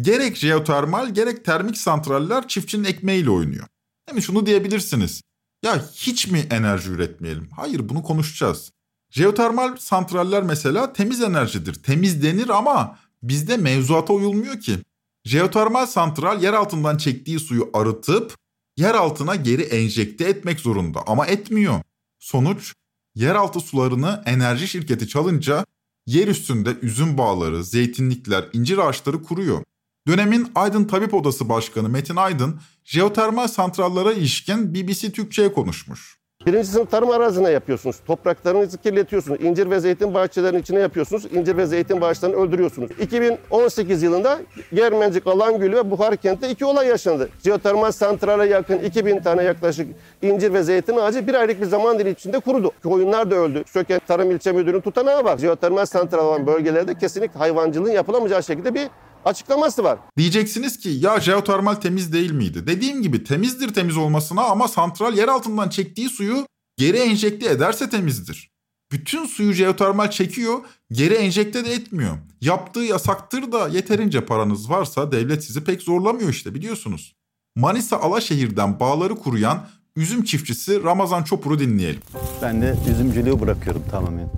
Gerek 0.00 0.36
jeotermal 0.36 1.14
gerek 1.14 1.44
termik 1.44 1.78
santraller 1.78 2.48
çiftçinin 2.48 2.84
ekmeğiyle 2.84 3.30
oynuyor. 3.30 3.66
Yani 4.08 4.22
şunu 4.22 4.46
diyebilirsiniz. 4.46 5.22
Ya 5.64 5.84
hiç 5.94 6.26
mi 6.26 6.46
enerji 6.50 6.90
üretmeyelim? 6.90 7.48
Hayır 7.56 7.88
bunu 7.88 8.02
konuşacağız. 8.02 8.72
Jeotermal 9.10 9.76
santraller 9.76 10.42
mesela 10.42 10.92
temiz 10.92 11.22
enerjidir. 11.22 11.74
Temiz 11.74 12.22
denir 12.22 12.48
ama 12.48 12.98
bizde 13.22 13.56
mevzuata 13.56 14.12
uyulmuyor 14.12 14.60
ki. 14.60 14.78
Jeotermal 15.24 15.86
santral 15.86 16.42
yer 16.42 16.52
altından 16.52 16.96
çektiği 16.96 17.38
suyu 17.40 17.70
arıtıp 17.74 18.34
yer 18.76 18.94
altına 18.94 19.36
geri 19.36 19.62
enjekte 19.62 20.24
etmek 20.24 20.60
zorunda 20.60 21.02
ama 21.06 21.26
etmiyor. 21.26 21.80
Sonuç 22.18 22.72
yeraltı 23.14 23.60
sularını 23.60 24.22
enerji 24.26 24.68
şirketi 24.68 25.08
çalınca 25.08 25.66
yer 26.06 26.28
üstünde 26.28 26.76
üzüm 26.82 27.18
bağları, 27.18 27.64
zeytinlikler, 27.64 28.48
incir 28.52 28.78
ağaçları 28.78 29.22
kuruyor. 29.22 29.62
Dönemin 30.06 30.52
Aydın 30.54 30.84
Tabip 30.84 31.14
Odası 31.14 31.48
Başkanı 31.48 31.88
Metin 31.88 32.16
Aydın, 32.16 32.60
jeotermal 32.84 33.48
santrallara 33.48 34.12
ilişkin 34.12 34.74
BBC 34.74 35.12
Türkçe'ye 35.12 35.52
konuşmuş. 35.52 36.23
Birinci 36.46 36.86
tarım 36.86 37.10
arazine 37.10 37.50
yapıyorsunuz. 37.50 37.96
Topraklarınızı 38.06 38.78
kirletiyorsunuz. 38.78 39.40
İncir 39.40 39.70
ve 39.70 39.80
zeytin 39.80 40.14
bahçelerinin 40.14 40.60
içine 40.60 40.78
yapıyorsunuz. 40.78 41.24
İncir 41.32 41.56
ve 41.56 41.66
zeytin 41.66 42.00
bağışlarını 42.00 42.36
öldürüyorsunuz. 42.36 42.90
2018 43.00 44.02
yılında 44.02 44.38
Germencik, 44.74 45.26
Alangül 45.26 45.72
ve 45.72 45.90
Buhar 45.90 46.16
kentte 46.16 46.50
iki 46.50 46.64
olay 46.64 46.88
yaşandı. 46.88 47.28
Jeotermal 47.44 47.92
santrale 47.92 48.46
yakın 48.46 48.78
2000 48.78 49.20
tane 49.20 49.42
yaklaşık 49.42 49.88
incir 50.22 50.52
ve 50.52 50.62
zeytin 50.62 50.96
ağacı 50.96 51.26
bir 51.26 51.34
aylık 51.34 51.60
bir 51.60 51.66
zaman 51.66 51.98
dilimi 51.98 52.10
içinde 52.10 52.38
kurudu. 52.40 52.70
Koyunlar 52.82 53.30
da 53.30 53.34
öldü. 53.34 53.62
Söken 53.66 54.00
Tarım 54.06 54.30
İlçe 54.30 54.52
Müdürü'nün 54.52 54.80
tutanağı 54.80 55.24
var. 55.24 55.38
Jeotermal 55.38 55.86
santral 55.86 56.26
olan 56.26 56.46
bölgelerde 56.46 56.94
kesinlikle 56.94 57.38
hayvancılığın 57.38 57.92
yapılamayacağı 57.92 58.42
şekilde 58.42 58.74
bir 58.74 58.88
açıklaması 59.24 59.84
var. 59.84 59.98
Diyeceksiniz 60.16 60.78
ki 60.78 60.88
ya 60.88 61.20
jeotermal 61.20 61.74
temiz 61.74 62.12
değil 62.12 62.32
miydi? 62.32 62.66
Dediğim 62.66 63.02
gibi 63.02 63.24
temizdir 63.24 63.74
temiz 63.74 63.96
olmasına 63.96 64.42
ama 64.42 64.68
santral 64.68 65.16
yer 65.16 65.28
altından 65.28 65.68
çektiği 65.68 66.08
suyu 66.08 66.46
geri 66.76 66.96
enjekte 66.96 67.50
ederse 67.50 67.90
temizdir. 67.90 68.54
Bütün 68.92 69.26
suyu 69.26 69.52
jeotermal 69.52 70.10
çekiyor, 70.10 70.58
geri 70.92 71.14
enjekte 71.14 71.64
de 71.64 71.72
etmiyor. 71.72 72.16
Yaptığı 72.40 72.80
yasaktır 72.80 73.52
da 73.52 73.68
yeterince 73.68 74.24
paranız 74.24 74.70
varsa 74.70 75.12
devlet 75.12 75.44
sizi 75.44 75.64
pek 75.64 75.82
zorlamıyor 75.82 76.28
işte 76.30 76.54
biliyorsunuz. 76.54 77.14
Manisa 77.56 77.96
Alaşehir'den 77.96 78.80
bağları 78.80 79.14
kuruyan 79.14 79.66
üzüm 79.96 80.24
çiftçisi 80.24 80.82
Ramazan 80.82 81.22
Çopur'u 81.22 81.58
dinleyelim. 81.58 82.00
Ben 82.42 82.62
de 82.62 82.76
üzümcülüğü 82.90 83.40
bırakıyorum 83.40 83.82
tamamen. 83.90 84.30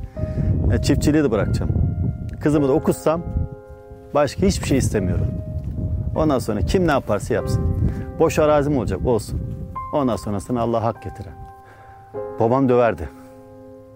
E, 0.73 0.83
çiftçiliği 0.83 1.25
de 1.25 1.31
bırakacağım. 1.31 1.71
Kızımı 2.41 2.69
da 2.69 2.73
okutsam 2.73 3.46
başka 4.17 4.47
hiçbir 4.47 4.67
şey 4.67 4.79
istemiyorum. 4.79 5.27
Ondan 6.15 6.39
sonra 6.39 6.61
kim 6.61 6.87
ne 6.87 6.91
yaparsa 6.91 7.35
yapsın. 7.35 7.65
Boş 8.19 8.39
arazi 8.39 8.71
mi 8.71 8.79
olacak? 8.79 9.07
Olsun. 9.07 9.41
Ondan 9.93 10.17
sonrasını 10.17 10.61
Allah 10.61 10.85
hak 10.85 11.03
getiren. 11.03 11.35
Babam 12.41 12.69
döverdi. 12.69 13.09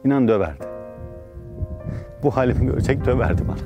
İnan 0.04 0.28
döverdi. 0.28 0.64
Bu 2.22 2.36
halimi 2.36 2.66
görecek 2.66 3.04
döverdi 3.04 3.42
bana. 3.48 3.58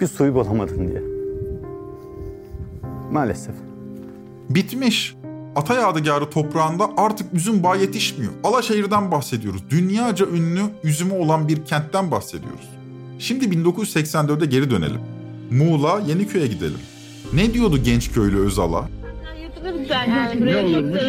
Bir 0.00 0.06
suyu 0.06 0.34
bulamadın 0.34 0.88
diye. 0.88 1.02
Maalesef. 3.12 3.54
Bitmiş. 4.48 5.16
Ata 5.56 5.74
yadigarı 5.74 6.30
toprağında 6.30 6.90
artık 6.96 7.34
üzüm 7.34 7.62
bağ 7.62 7.76
yetişmiyor. 7.76 8.32
Alaşehir'den 8.44 9.10
bahsediyoruz. 9.10 9.70
Dünyaca 9.70 10.26
ünlü 10.26 10.62
üzümü 10.82 11.14
olan 11.14 11.48
bir 11.48 11.64
kentten 11.64 12.10
bahsediyoruz. 12.10 12.70
Şimdi 13.18 13.44
1984'e 13.44 14.46
geri 14.46 14.70
dönelim. 14.70 15.13
Muğla, 15.54 16.02
Yeniköy'e 16.06 16.46
gidelim. 16.46 16.78
Ne 17.32 17.54
diyordu 17.54 17.78
genç 17.84 18.12
köylü 18.12 18.38
Özal'a? 18.38 18.88
Lütfen 19.78 20.10
yani 20.10 20.40
buraya 20.40 20.62
Ne 20.62 20.66
olurmuş? 20.66 21.00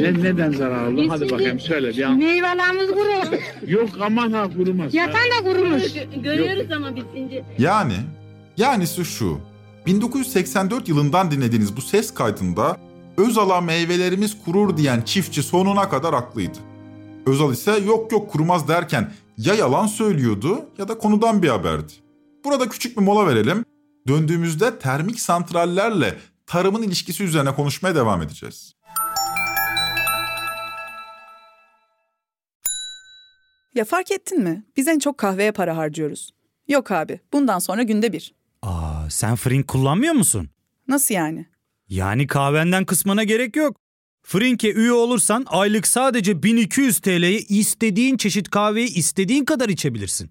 Ne, 0.00 0.22
neden 0.24 0.52
zararlı? 0.52 1.08
Hadi 1.08 1.30
bakayım 1.30 1.60
söyle 1.60 1.88
bir 1.88 2.02
an. 2.02 2.18
Meyvelerimiz 2.18 2.90
kuru. 2.90 3.38
Yok 3.66 3.88
aman 4.00 4.32
ha 4.32 4.48
kurumaz. 4.56 4.94
Yatan 4.94 5.14
da 5.14 5.52
kurumuş. 5.52 5.82
Görüyoruz 6.22 6.72
ama 6.72 6.96
bitince. 6.96 7.44
Yani, 7.58 7.94
yani 8.56 8.86
şu. 8.86 9.40
1984 9.86 10.88
yılından 10.88 11.30
dinlediğiniz 11.30 11.76
bu 11.76 11.80
ses 11.80 12.14
kaydında 12.14 12.76
Özal'a 13.16 13.60
meyvelerimiz 13.60 14.36
kurur 14.44 14.76
diyen 14.76 15.02
çiftçi 15.02 15.42
sonuna 15.42 15.88
kadar 15.88 16.14
haklıydı. 16.14 16.58
Özal 17.26 17.52
ise 17.52 17.72
yok 17.86 18.12
yok 18.12 18.30
kurumaz 18.32 18.68
derken 18.68 19.12
ya 19.38 19.54
yalan 19.54 19.86
söylüyordu 19.86 20.60
ya 20.78 20.88
da 20.88 20.98
konudan 20.98 21.42
bir 21.42 21.48
haberdi. 21.48 21.92
Burada 22.46 22.68
küçük 22.68 22.96
bir 22.96 23.02
mola 23.02 23.26
verelim. 23.26 23.64
Döndüğümüzde 24.08 24.78
termik 24.78 25.20
santrallerle 25.20 26.18
tarımın 26.46 26.82
ilişkisi 26.82 27.24
üzerine 27.24 27.54
konuşmaya 27.54 27.94
devam 27.94 28.22
edeceğiz. 28.22 28.72
Ya 33.74 33.84
fark 33.84 34.10
ettin 34.10 34.42
mi? 34.42 34.64
Biz 34.76 34.88
en 34.88 34.98
çok 34.98 35.18
kahveye 35.18 35.52
para 35.52 35.76
harcıyoruz. 35.76 36.30
Yok 36.68 36.90
abi, 36.90 37.20
bundan 37.32 37.58
sonra 37.58 37.82
günde 37.82 38.12
bir. 38.12 38.34
Aa, 38.62 39.10
sen 39.10 39.36
Frink 39.36 39.68
kullanmıyor 39.68 40.14
musun? 40.14 40.48
Nasıl 40.88 41.14
yani? 41.14 41.46
Yani 41.88 42.26
kahvenden 42.26 42.84
kısmına 42.84 43.24
gerek 43.24 43.56
yok. 43.56 43.76
Frink'e 44.22 44.72
üye 44.72 44.92
olursan 44.92 45.44
aylık 45.48 45.86
sadece 45.86 46.42
1200 46.42 46.98
TL'ye 47.00 47.38
istediğin 47.38 48.16
çeşit 48.16 48.50
kahveyi 48.50 48.94
istediğin 48.94 49.44
kadar 49.44 49.68
içebilirsin. 49.68 50.30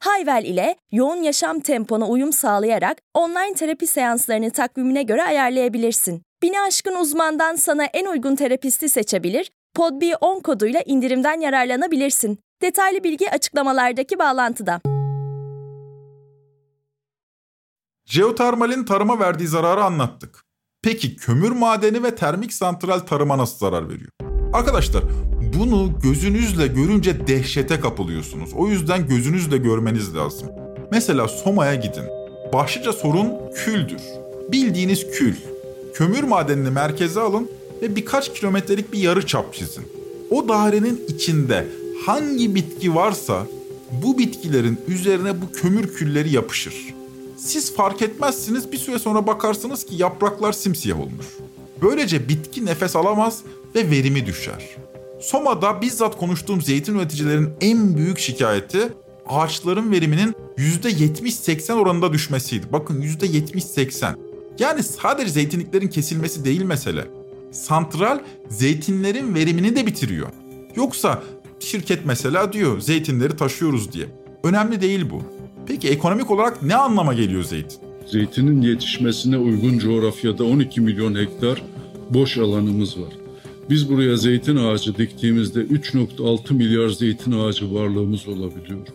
Hayvel 0.00 0.44
ile 0.44 0.76
yoğun 0.92 1.22
yaşam 1.22 1.60
tempona 1.60 2.08
uyum 2.08 2.32
sağlayarak 2.32 2.98
online 3.14 3.54
terapi 3.54 3.86
seanslarını 3.86 4.50
takvimine 4.50 5.02
göre 5.02 5.22
ayarlayabilirsin. 5.22 6.22
Bini 6.42 6.60
aşkın 6.60 6.94
uzmandan 6.94 7.54
sana 7.54 7.84
en 7.84 8.06
uygun 8.06 8.36
terapisti 8.36 8.88
seçebilir, 8.88 9.50
podb10 9.76 10.42
koduyla 10.42 10.80
indirimden 10.86 11.40
yararlanabilirsin. 11.40 12.38
Detaylı 12.62 13.04
bilgi 13.04 13.30
açıklamalardaki 13.30 14.18
bağlantıda. 14.18 14.80
Jeotermalin 18.04 18.84
tarıma 18.84 19.18
verdiği 19.20 19.48
zararı 19.48 19.84
anlattık. 19.84 20.44
Peki 20.82 21.16
kömür 21.16 21.50
madeni 21.50 22.02
ve 22.02 22.14
termik 22.14 22.52
santral 22.52 22.98
tarıma 22.98 23.38
nasıl 23.38 23.58
zarar 23.58 23.88
veriyor? 23.88 24.10
Arkadaşlar 24.52 25.02
bunu 25.58 25.92
gözünüzle 26.02 26.66
görünce 26.66 27.26
dehşete 27.26 27.80
kapılıyorsunuz. 27.80 28.50
O 28.54 28.68
yüzden 28.68 29.08
gözünüzle 29.08 29.56
görmeniz 29.56 30.14
lazım. 30.14 30.48
Mesela 30.92 31.28
Soma'ya 31.28 31.74
gidin. 31.74 32.04
Başlıca 32.52 32.92
sorun 32.92 33.32
küldür. 33.54 34.02
Bildiğiniz 34.52 35.06
kül. 35.12 35.34
Kömür 35.94 36.22
madenini 36.22 36.70
merkeze 36.70 37.20
alın 37.20 37.50
ve 37.82 37.96
birkaç 37.96 38.34
kilometrelik 38.34 38.92
bir 38.92 38.98
yarı 38.98 39.26
çap 39.26 39.54
çizin. 39.54 39.84
O 40.30 40.48
dairenin 40.48 41.00
içinde 41.08 41.66
hangi 42.06 42.54
bitki 42.54 42.94
varsa 42.94 43.46
bu 44.02 44.18
bitkilerin 44.18 44.80
üzerine 44.88 45.42
bu 45.42 45.52
kömür 45.52 45.94
külleri 45.94 46.32
yapışır. 46.32 46.94
Siz 47.36 47.74
fark 47.74 48.02
etmezsiniz 48.02 48.72
bir 48.72 48.78
süre 48.78 48.98
sonra 48.98 49.26
bakarsınız 49.26 49.84
ki 49.84 49.94
yapraklar 49.98 50.52
simsiyah 50.52 51.00
olmuş. 51.00 51.26
Böylece 51.82 52.28
bitki 52.28 52.66
nefes 52.66 52.96
alamaz 52.96 53.38
ve 53.74 53.90
verimi 53.90 54.26
düşer. 54.26 54.76
Soma'da 55.20 55.80
bizzat 55.82 56.18
konuştuğum 56.18 56.62
zeytin 56.62 56.94
üreticilerin 56.94 57.50
en 57.60 57.96
büyük 57.96 58.18
şikayeti 58.18 58.88
ağaçların 59.26 59.92
veriminin 59.92 60.34
%70-80 60.58 61.72
oranında 61.72 62.12
düşmesiydi. 62.12 62.66
Bakın 62.72 63.02
%70-80. 63.02 64.14
Yani 64.58 64.82
sadece 64.82 65.30
zeytinliklerin 65.30 65.88
kesilmesi 65.88 66.44
değil 66.44 66.62
mesele. 66.62 67.04
Santral 67.52 68.18
zeytinlerin 68.48 69.34
verimini 69.34 69.76
de 69.76 69.86
bitiriyor. 69.86 70.28
Yoksa 70.76 71.22
şirket 71.60 72.06
mesela 72.06 72.52
diyor 72.52 72.80
zeytinleri 72.80 73.36
taşıyoruz 73.36 73.92
diye. 73.92 74.06
Önemli 74.44 74.80
değil 74.80 75.10
bu. 75.10 75.22
Peki 75.66 75.88
ekonomik 75.88 76.30
olarak 76.30 76.62
ne 76.62 76.76
anlama 76.76 77.14
geliyor 77.14 77.44
zeytin? 77.44 77.78
Zeytinin 78.06 78.62
yetişmesine 78.62 79.38
uygun 79.38 79.78
coğrafyada 79.78 80.44
12 80.44 80.80
milyon 80.80 81.14
hektar 81.14 81.62
boş 82.10 82.38
alanımız 82.38 83.00
var. 83.00 83.19
Biz 83.70 83.90
buraya 83.90 84.16
zeytin 84.16 84.56
ağacı 84.56 84.96
diktiğimizde 84.96 85.60
3.6 85.60 86.54
milyar 86.54 86.88
zeytin 86.88 87.32
ağacı 87.32 87.74
varlığımız 87.74 88.28
olabiliyor. 88.28 88.86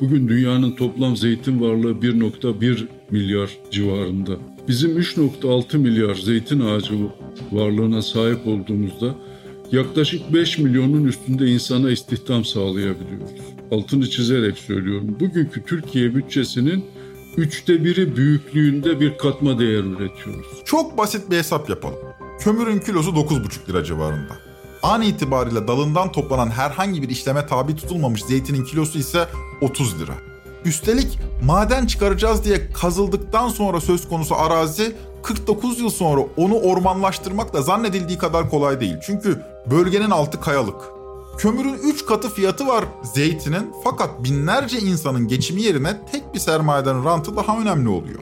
Bugün 0.00 0.28
dünyanın 0.28 0.72
toplam 0.72 1.16
zeytin 1.16 1.60
varlığı 1.60 1.92
1.1 1.92 2.86
milyar 3.10 3.50
civarında. 3.70 4.32
Bizim 4.68 4.98
3.6 4.98 5.78
milyar 5.78 6.14
zeytin 6.14 6.60
ağacı 6.60 6.94
varlığına 7.52 8.02
sahip 8.02 8.46
olduğumuzda 8.46 9.14
yaklaşık 9.72 10.32
5 10.34 10.58
milyonun 10.58 11.04
üstünde 11.04 11.46
insana 11.46 11.90
istihdam 11.90 12.44
sağlayabiliyoruz. 12.44 13.30
Altını 13.70 14.10
çizerek 14.10 14.58
söylüyorum. 14.58 15.16
Bugünkü 15.20 15.64
Türkiye 15.64 16.14
bütçesinin 16.14 16.84
üçte 17.36 17.84
biri 17.84 18.16
büyüklüğünde 18.16 19.00
bir 19.00 19.18
katma 19.18 19.58
değer 19.58 19.84
üretiyoruz. 19.84 20.46
Çok 20.64 20.98
basit 20.98 21.30
bir 21.30 21.36
hesap 21.36 21.70
yapalım. 21.70 22.23
Kömürün 22.44 22.80
kilosu 22.80 23.10
9,5 23.10 23.68
lira 23.68 23.84
civarında. 23.84 24.32
An 24.82 25.02
itibariyle 25.02 25.68
dalından 25.68 26.12
toplanan 26.12 26.50
herhangi 26.50 27.02
bir 27.02 27.08
işleme 27.08 27.46
tabi 27.46 27.76
tutulmamış 27.76 28.24
zeytinin 28.24 28.64
kilosu 28.64 28.98
ise 28.98 29.28
30 29.60 30.00
lira. 30.00 30.12
Üstelik 30.64 31.18
maden 31.44 31.86
çıkaracağız 31.86 32.44
diye 32.44 32.72
kazıldıktan 32.72 33.48
sonra 33.48 33.80
söz 33.80 34.08
konusu 34.08 34.34
arazi 34.34 34.96
49 35.22 35.80
yıl 35.80 35.90
sonra 35.90 36.20
onu 36.36 36.54
ormanlaştırmak 36.54 37.54
da 37.54 37.62
zannedildiği 37.62 38.18
kadar 38.18 38.50
kolay 38.50 38.80
değil. 38.80 38.96
Çünkü 39.06 39.42
bölgenin 39.70 40.10
altı 40.10 40.40
kayalık. 40.40 40.82
Kömürün 41.38 41.78
3 41.82 42.06
katı 42.06 42.30
fiyatı 42.30 42.66
var 42.66 42.84
zeytinin 43.14 43.72
fakat 43.84 44.24
binlerce 44.24 44.78
insanın 44.78 45.28
geçimi 45.28 45.62
yerine 45.62 46.06
tek 46.12 46.34
bir 46.34 46.38
sermayeden 46.38 47.04
rantı 47.04 47.36
daha 47.36 47.58
önemli 47.58 47.88
oluyor. 47.88 48.20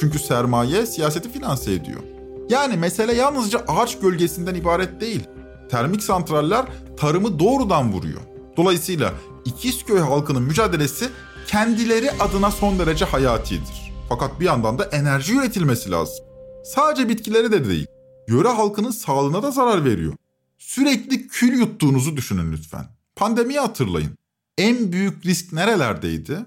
Çünkü 0.00 0.18
sermaye 0.18 0.86
siyaseti 0.86 1.32
finanse 1.32 1.72
ediyor. 1.72 2.11
Yani 2.52 2.76
mesele 2.76 3.14
yalnızca 3.14 3.58
ağaç 3.68 3.98
gölgesinden 3.98 4.54
ibaret 4.54 5.00
değil. 5.00 5.28
Termik 5.70 6.02
santraller 6.02 6.66
tarımı 6.96 7.38
doğrudan 7.38 7.92
vuruyor. 7.92 8.20
Dolayısıyla 8.56 9.14
İkizköy 9.44 9.98
halkının 9.98 10.42
mücadelesi 10.42 11.08
kendileri 11.46 12.10
adına 12.10 12.50
son 12.50 12.78
derece 12.78 13.04
hayatidir. 13.04 13.92
Fakat 14.08 14.40
bir 14.40 14.44
yandan 14.44 14.78
da 14.78 14.84
enerji 14.84 15.36
üretilmesi 15.36 15.90
lazım. 15.90 16.24
Sadece 16.64 17.08
bitkilere 17.08 17.52
de 17.52 17.68
değil, 17.68 17.86
yöre 18.28 18.48
halkının 18.48 18.90
sağlığına 18.90 19.42
da 19.42 19.50
zarar 19.50 19.84
veriyor. 19.84 20.14
Sürekli 20.58 21.28
kül 21.28 21.58
yuttuğunuzu 21.58 22.16
düşünün 22.16 22.52
lütfen. 22.52 22.84
Pandemiyi 23.16 23.60
hatırlayın. 23.60 24.18
En 24.58 24.92
büyük 24.92 25.26
risk 25.26 25.52
nerelerdeydi? 25.52 26.38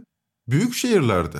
Büyük 0.47 0.75
şehirlerde. 0.75 1.37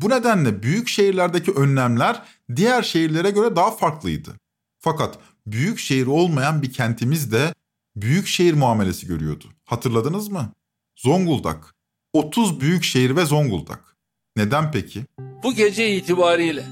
Bu 0.00 0.10
nedenle 0.10 0.62
büyük 0.62 0.88
şehirlerdeki 0.88 1.52
önlemler 1.52 2.22
diğer 2.56 2.82
şehirlere 2.82 3.30
göre 3.30 3.56
daha 3.56 3.70
farklıydı. 3.70 4.34
Fakat 4.78 5.18
büyük 5.46 5.78
şehir 5.78 6.06
olmayan 6.06 6.62
bir 6.62 6.72
kentimiz 6.72 7.32
de 7.32 7.54
büyük 7.96 8.26
şehir 8.26 8.54
muamelesi 8.54 9.06
görüyordu. 9.06 9.44
Hatırladınız 9.64 10.28
mı? 10.28 10.52
Zonguldak. 10.96 11.74
30 12.12 12.60
büyük 12.60 12.84
şehir 12.84 13.16
ve 13.16 13.24
Zonguldak. 13.24 13.96
Neden 14.36 14.72
peki? 14.72 15.04
Bu 15.42 15.54
gece 15.54 15.96
itibariyle 15.96 16.64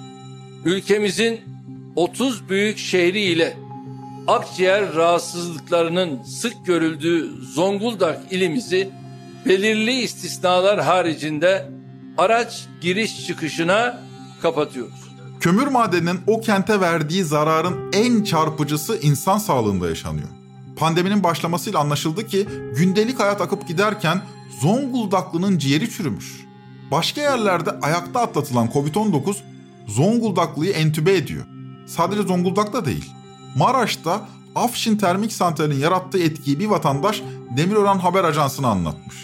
ülkemizin 0.64 1.40
30 1.96 2.48
büyük 2.48 2.78
şehri 2.78 3.20
ile 3.20 3.56
akciğer 4.26 4.94
rahatsızlıklarının 4.94 6.22
sık 6.22 6.66
görüldüğü 6.66 7.30
Zonguldak 7.42 8.32
ilimizi 8.32 8.90
belirli 9.46 9.92
istisnalar 9.92 10.80
haricinde 10.80 11.70
araç 12.18 12.64
giriş 12.80 13.26
çıkışına 13.26 14.02
kapatıyoruz. 14.42 15.13
Kömür 15.44 15.66
madeninin 15.66 16.20
o 16.26 16.40
kente 16.40 16.80
verdiği 16.80 17.24
zararın 17.24 17.92
en 17.92 18.24
çarpıcısı 18.24 18.98
insan 19.02 19.38
sağlığında 19.38 19.88
yaşanıyor. 19.88 20.28
Pandeminin 20.76 21.22
başlamasıyla 21.22 21.80
anlaşıldı 21.80 22.26
ki 22.26 22.48
gündelik 22.76 23.20
hayat 23.20 23.40
akıp 23.40 23.68
giderken 23.68 24.22
Zonguldaklı'nın 24.60 25.58
ciğeri 25.58 25.90
çürümüş. 25.90 26.46
Başka 26.90 27.20
yerlerde 27.20 27.70
ayakta 27.70 28.20
atlatılan 28.20 28.66
Covid-19 28.66 29.36
Zonguldaklı'yı 29.86 30.72
entübe 30.72 31.16
ediyor. 31.16 31.44
Sadece 31.86 32.22
Zonguldak'ta 32.22 32.84
değil. 32.84 33.10
Maraş'ta 33.56 34.28
Afşin 34.54 34.96
Termik 34.96 35.32
Santrali'nin 35.32 35.80
yarattığı 35.80 36.18
etkiyi 36.18 36.58
bir 36.60 36.66
vatandaş 36.66 37.22
Demirören 37.56 37.98
Haber 37.98 38.24
Ajansı'na 38.24 38.68
anlatmış. 38.68 39.16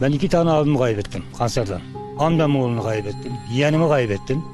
Ben 0.00 0.12
iki 0.12 0.28
tane 0.28 0.50
abimi 0.50 0.78
kaybettim 0.78 1.22
kanserden. 1.38 1.80
Amcamın 2.18 2.60
oğlunu 2.60 2.82
kaybettim. 2.82 3.32
Yeğenimi 3.52 3.88
kaybettim. 3.88 4.44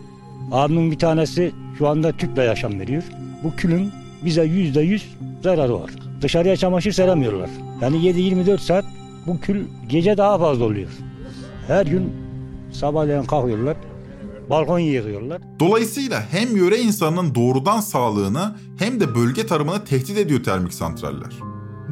Abimin 0.53 0.91
bir 0.91 0.99
tanesi 0.99 1.53
şu 1.79 1.89
anda 1.89 2.13
tüple 2.13 2.43
yaşam 2.43 2.81
veriyor. 2.81 3.03
Bu 3.45 3.57
külün 3.57 3.93
bize 4.25 4.45
yüzde 4.45 4.81
yüz 4.81 5.17
zararı 5.43 5.75
var. 5.81 5.91
Dışarıya 6.23 6.57
çamaşır 6.57 6.93
seremiyorlar. 6.93 7.51
Yani 7.81 7.97
7-24 7.97 8.59
saat 8.59 8.85
bu 9.27 9.41
kül 9.41 9.65
gece 9.89 10.17
daha 10.17 10.39
fazla 10.39 10.65
oluyor. 10.65 10.89
Her 11.67 11.87
gün 11.87 12.13
sabahleyin 12.73 13.25
kalkıyorlar. 13.25 13.77
Balkon 14.51 14.79
yıkıyorlar. 14.79 15.43
Dolayısıyla 15.61 16.23
hem 16.31 16.57
yöre 16.57 16.79
insanının 16.79 17.35
doğrudan 17.35 17.81
sağlığını 17.81 18.57
hem 18.79 19.01
de 19.01 19.15
bölge 19.15 19.47
tarımını 19.47 19.85
tehdit 19.85 20.19
ediyor 20.19 20.45
termik 20.45 20.75
santraller. 20.75 21.33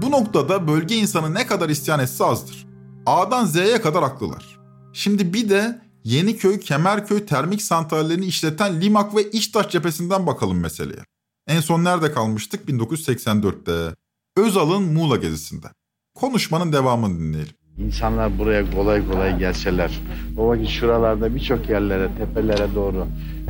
Bu 0.03 0.11
noktada 0.11 0.69
bölge 0.69 0.97
insanı 0.97 1.35
ne 1.35 1.47
kadar 1.47 1.69
isyan 1.69 2.01
etse 2.01 2.25
azdır. 2.25 2.67
A'dan 3.07 3.45
Z'ye 3.45 3.81
kadar 3.81 4.03
haklılar. 4.03 4.59
Şimdi 4.93 5.33
bir 5.35 5.49
de 5.49 5.81
Yeniköy, 6.07 6.61
Kemerköy 6.61 7.27
termik 7.27 7.63
santrallerini 7.63 8.25
işleten 8.25 8.81
Limak 8.81 9.17
ve 9.17 9.31
İştaş 9.31 9.71
cephesinden 9.71 10.27
bakalım 10.27 10.61
meseleye. 10.61 11.01
En 11.49 11.61
son 11.61 11.85
nerede 11.85 12.13
kalmıştık? 12.13 12.69
1984'te. 12.69 13.95
Özal'ın 14.37 14.83
Muğla 14.83 15.17
gezisinde. 15.17 15.67
Konuşmanın 16.15 16.73
devamını 16.73 17.19
dinleyelim. 17.19 17.55
İnsanlar 17.79 18.39
buraya 18.39 18.71
kolay 18.71 19.09
kolay 19.09 19.39
gelseler, 19.39 20.01
o 20.39 20.49
vakit 20.49 20.69
şuralarda 20.69 21.35
birçok 21.35 21.69
yerlere, 21.69 22.11
tepelere 22.19 22.75
doğru 22.75 23.07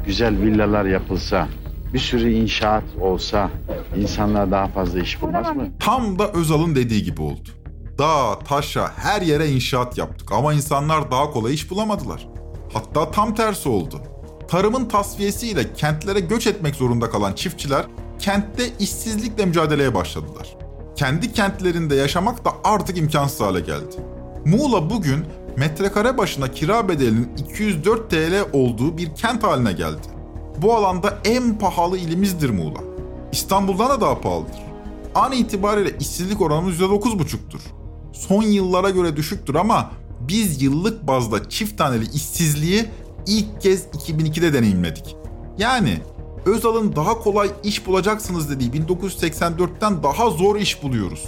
güzel 0.06 0.42
villalar 0.42 0.84
yapılsa, 0.84 1.48
bir 1.92 1.98
sürü 1.98 2.32
inşaat 2.32 2.84
olsa 3.00 3.50
insanlar 3.96 4.50
daha 4.50 4.68
fazla 4.68 5.00
iş 5.00 5.22
bulmaz 5.22 5.56
mı? 5.56 5.68
Tam 5.80 6.18
da 6.18 6.32
Özal'ın 6.32 6.74
dediği 6.74 7.02
gibi 7.02 7.22
oldu. 7.22 7.48
Dağ, 7.98 8.38
taşa, 8.38 8.90
her 8.96 9.22
yere 9.22 9.48
inşaat 9.48 9.98
yaptık 9.98 10.32
ama 10.32 10.54
insanlar 10.54 11.10
daha 11.10 11.30
kolay 11.30 11.54
iş 11.54 11.70
bulamadılar. 11.70 12.36
Hatta 12.76 13.10
tam 13.10 13.34
tersi 13.34 13.68
oldu. 13.68 14.00
Tarımın 14.48 14.84
tasfiyesiyle 14.84 15.72
kentlere 15.72 16.20
göç 16.20 16.46
etmek 16.46 16.74
zorunda 16.74 17.10
kalan 17.10 17.32
çiftçiler 17.32 17.86
kentte 18.18 18.62
işsizlikle 18.78 19.46
mücadeleye 19.46 19.94
başladılar. 19.94 20.56
Kendi 20.96 21.32
kentlerinde 21.32 21.94
yaşamak 21.94 22.44
da 22.44 22.52
artık 22.64 22.98
imkansız 22.98 23.40
hale 23.40 23.60
geldi. 23.60 23.96
Muğla 24.44 24.90
bugün 24.90 25.24
metrekare 25.56 26.18
başına 26.18 26.50
kira 26.50 26.88
bedelinin 26.88 27.30
204 27.36 28.10
TL 28.10 28.44
olduğu 28.52 28.98
bir 28.98 29.14
kent 29.14 29.42
haline 29.42 29.72
geldi. 29.72 30.06
Bu 30.58 30.74
alanda 30.74 31.18
en 31.24 31.58
pahalı 31.58 31.98
ilimizdir 31.98 32.50
Muğla. 32.50 32.80
İstanbul'dan 33.32 33.90
da 33.90 34.00
daha 34.00 34.20
pahalıdır. 34.20 34.62
An 35.14 35.32
itibariyle 35.32 35.98
işsizlik 36.00 36.40
oranımız 36.40 36.80
%9,5'tur. 36.80 37.60
Son 38.12 38.42
yıllara 38.42 38.90
göre 38.90 39.16
düşüktür 39.16 39.54
ama 39.54 39.90
biz 40.28 40.62
yıllık 40.62 41.06
bazda 41.06 41.48
çift 41.48 41.78
taneli 41.78 42.04
işsizliği 42.14 42.86
ilk 43.26 43.60
kez 43.60 43.86
2002'de 43.86 44.52
deneyimledik. 44.52 45.16
Yani 45.58 45.98
Özal'ın 46.46 46.96
daha 46.96 47.18
kolay 47.18 47.50
iş 47.64 47.86
bulacaksınız 47.86 48.50
dediği 48.50 48.70
1984'ten 48.70 50.02
daha 50.02 50.30
zor 50.30 50.56
iş 50.56 50.82
buluyoruz. 50.82 51.24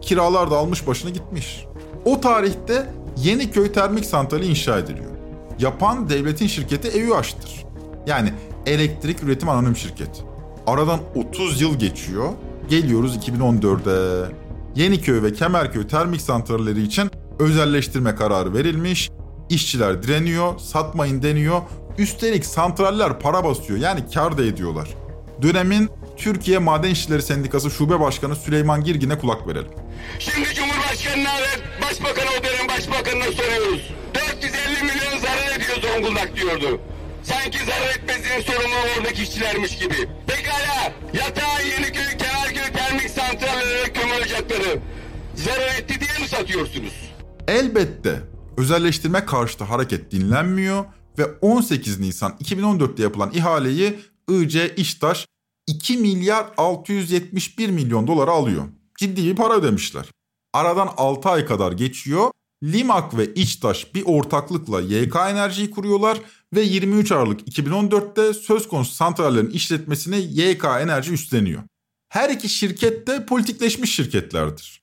Kiralar 0.00 0.50
da 0.50 0.56
almış 0.56 0.86
başını 0.86 1.10
gitmiş. 1.10 1.66
O 2.04 2.20
tarihte 2.20 2.86
Yeniköy 3.16 3.72
Termik 3.72 4.04
Santrali 4.04 4.46
inşa 4.46 4.78
ediliyor. 4.78 5.10
Yapan 5.58 6.08
devletin 6.08 6.46
şirketi 6.46 6.88
EÜAŞ'tır. 6.88 7.64
Yani 8.06 8.32
Elektrik 8.66 9.22
Üretim 9.22 9.48
Anonim 9.48 9.76
Şirketi. 9.76 10.22
Aradan 10.66 11.00
30 11.14 11.60
yıl 11.60 11.78
geçiyor. 11.78 12.28
Geliyoruz 12.68 13.16
2014'e. 13.16 14.28
Yeniköy 14.76 15.22
ve 15.22 15.32
Kemerköy 15.32 15.86
termik 15.86 16.20
santralleri 16.20 16.82
için 16.82 17.10
özelleştirme 17.38 18.14
kararı 18.14 18.54
verilmiş. 18.54 19.10
İşçiler 19.48 20.02
direniyor, 20.02 20.58
satmayın 20.58 21.22
deniyor. 21.22 21.60
Üstelik 21.98 22.46
santraller 22.46 23.20
para 23.20 23.44
basıyor 23.44 23.78
yani 23.78 24.00
kar 24.14 24.38
da 24.38 24.44
ediyorlar. 24.44 24.88
Dönemin 25.42 25.90
Türkiye 26.16 26.58
Maden 26.58 26.90
İşçileri 26.90 27.22
Sendikası 27.22 27.70
Şube 27.70 28.00
Başkanı 28.00 28.36
Süleyman 28.36 28.84
Girgin'e 28.84 29.18
kulak 29.18 29.48
verelim. 29.48 29.70
Şimdi 30.18 30.54
Cumhurbaşkanı'na 30.54 31.34
ve 31.38 31.82
Başbakan'a 31.82 32.30
o 32.40 32.44
dönem 32.44 32.68
Başbakanı'na 32.68 33.24
soruyoruz. 33.24 33.90
450 34.14 34.82
milyon 34.82 35.18
zarar 35.18 35.56
ediyor 35.56 35.76
Zonguldak 35.82 36.36
diyordu. 36.36 36.80
Sanki 37.22 37.58
zarar 37.58 37.90
etmesinin 37.98 38.42
sorumlu 38.42 38.76
oradaki 38.98 39.22
işçilermiş 39.22 39.78
gibi. 39.78 40.08
Pekala 40.26 40.92
yatağı 41.12 41.66
Yeniköy, 41.66 42.16
Kenarköy 42.18 42.72
termik 42.72 43.10
santralleri 43.10 43.92
kömür 43.92 44.26
ocakları 44.26 44.78
zarar 45.34 45.68
etti 45.78 46.00
diye 46.00 46.18
mi 46.18 46.28
satıyorsunuz? 46.28 47.11
Elbette 47.48 48.22
özelleştirme 48.56 49.26
karşıtı 49.26 49.64
hareket 49.64 50.10
dinlenmiyor 50.10 50.84
ve 51.18 51.26
18 51.26 52.00
Nisan 52.00 52.32
2014'te 52.44 53.02
yapılan 53.02 53.30
ihaleyi 53.32 53.98
IC 54.30 54.74
İştaş 54.76 55.26
2 55.66 55.96
milyar 55.96 56.46
671 56.56 57.70
milyon 57.70 58.06
dolara 58.06 58.30
alıyor. 58.30 58.64
Ciddi 58.98 59.24
bir 59.24 59.36
para 59.36 59.54
ödemişler. 59.54 60.06
Aradan 60.52 60.90
6 60.96 61.28
ay 61.28 61.46
kadar 61.46 61.72
geçiyor. 61.72 62.30
Limak 62.62 63.16
ve 63.18 63.34
İçtaş 63.34 63.94
bir 63.94 64.02
ortaklıkla 64.06 64.80
YK 64.80 65.16
Enerji'yi 65.16 65.70
kuruyorlar 65.70 66.18
ve 66.54 66.60
23 66.60 67.12
Aralık 67.12 67.48
2014'te 67.48 68.34
söz 68.34 68.68
konusu 68.68 68.94
santrallerin 68.94 69.50
işletmesini 69.50 70.16
YK 70.16 70.64
Enerji 70.64 71.12
üstleniyor. 71.12 71.62
Her 72.08 72.30
iki 72.30 72.48
şirket 72.48 73.06
de 73.06 73.26
politikleşmiş 73.26 73.94
şirketlerdir. 73.94 74.81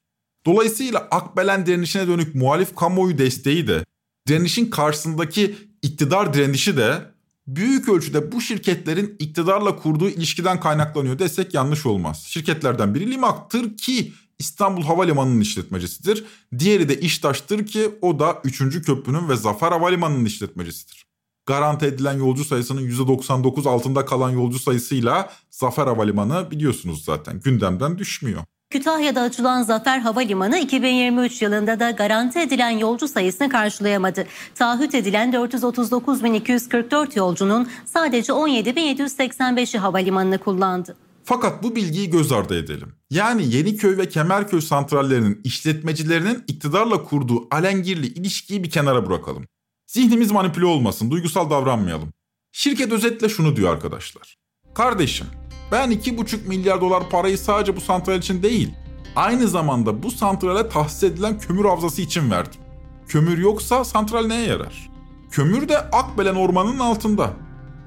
Dolayısıyla 0.50 1.08
Akbelen 1.12 1.66
direnişine 1.66 2.08
dönük 2.08 2.36
muhalif 2.36 2.76
kamuoyu 2.76 3.18
desteği 3.18 3.68
de, 3.68 3.86
direnişin 4.28 4.70
karşısındaki 4.70 5.56
iktidar 5.82 6.34
direnişi 6.34 6.78
de 6.78 7.02
büyük 7.48 7.90
ölçüde 7.90 8.32
bu 8.32 8.42
şirketlerin 8.42 9.16
iktidarla 9.20 9.76
kurduğu 9.76 10.10
ilişkiden 10.10 10.60
kaynaklanıyor 10.60 11.20
desek 11.20 11.54
yanlış 11.54 11.86
olmaz. 11.86 12.24
Şirketlerden 12.28 12.96
biri 12.96 13.12
Limak'tır 13.12 13.78
ki 13.78 14.14
İstanbul 14.40 14.84
Havalimanı'nın 14.84 15.42
işletmecisidir. 15.42 16.26
Diğeri 16.60 16.90
de 16.90 17.00
İştaş'tır 17.00 17.68
ki 17.68 17.90
o 18.02 18.20
da 18.20 18.42
3. 18.44 18.58
köprünün 18.60 19.30
ve 19.30 19.36
Zafer 19.36 19.72
Havalimanı'nın 19.72 20.26
işletmecisidir. 20.26 21.06
Garanti 21.46 21.86
edilen 21.86 22.18
yolcu 22.18 22.46
sayısının 22.46 22.82
%99 22.82 23.70
altında 23.70 24.06
kalan 24.06 24.30
yolcu 24.30 24.60
sayısıyla 24.60 25.32
Zafer 25.52 25.88
Havalimanı 25.88 26.52
biliyorsunuz 26.52 27.04
zaten 27.04 27.40
gündemden 27.40 27.98
düşmüyor. 27.98 28.44
Kütahya'da 28.72 29.22
açılan 29.22 29.64
Zafer 29.64 30.00
Havalimanı 30.00 30.60
2023 30.60 31.42
yılında 31.42 31.80
da 31.80 31.92
garanti 31.92 32.40
edilen 32.40 32.70
yolcu 32.70 33.08
sayısını 33.08 33.50
karşılayamadı. 33.50 34.28
Taahhüt 34.56 34.96
edilen 34.96 35.32
439.244 35.32 37.20
yolcunun 37.20 37.70
sadece 37.86 38.34
17.785'i 38.34 39.80
havalimanını 39.80 40.38
kullandı. 40.38 40.98
Fakat 41.24 41.64
bu 41.64 41.76
bilgiyi 41.76 42.10
göz 42.10 42.32
ardı 42.32 42.60
edelim. 42.60 42.94
Yani 43.10 43.56
Yeniköy 43.56 43.98
ve 43.98 44.10
Kemerköy 44.10 44.62
santrallerinin 44.62 45.42
işletmecilerinin 45.44 46.44
iktidarla 46.48 47.04
kurduğu 47.04 47.48
alengirli 47.52 48.08
ilişkiyi 48.08 48.64
bir 48.64 48.70
kenara 48.70 49.08
bırakalım. 49.08 49.46
Zihnimiz 49.88 50.32
manipüle 50.32 50.66
olmasın, 50.66 51.12
duygusal 51.12 51.50
davranmayalım. 51.50 52.10
Şirket 52.52 52.92
özetle 52.92 53.30
şunu 53.30 53.56
diyor 53.56 53.74
arkadaşlar. 53.74 54.36
Kardeşim, 54.76 55.28
ben 55.72 55.92
2,5 55.92 56.48
milyar 56.48 56.82
dolar 56.82 57.10
parayı 57.10 57.38
sadece 57.38 57.76
bu 57.76 57.82
santral 57.82 58.18
için 58.18 58.44
değil, 58.44 58.74
aynı 59.16 59.48
zamanda 59.48 60.04
bu 60.04 60.12
santrale 60.12 60.70
tahsis 60.70 61.04
edilen 61.04 61.40
kömür 61.40 61.66
havzası 61.66 62.02
için 62.02 62.32
verdim. 62.32 62.62
Kömür 63.08 63.38
yoksa 63.38 63.84
santral 63.84 64.28
neye 64.28 64.48
yarar? 64.48 64.90
Kömür 65.32 65.70
de 65.70 65.78
Akbelen 65.80 66.36
Ormanı'nın 66.36 66.80
altında. 66.80 67.34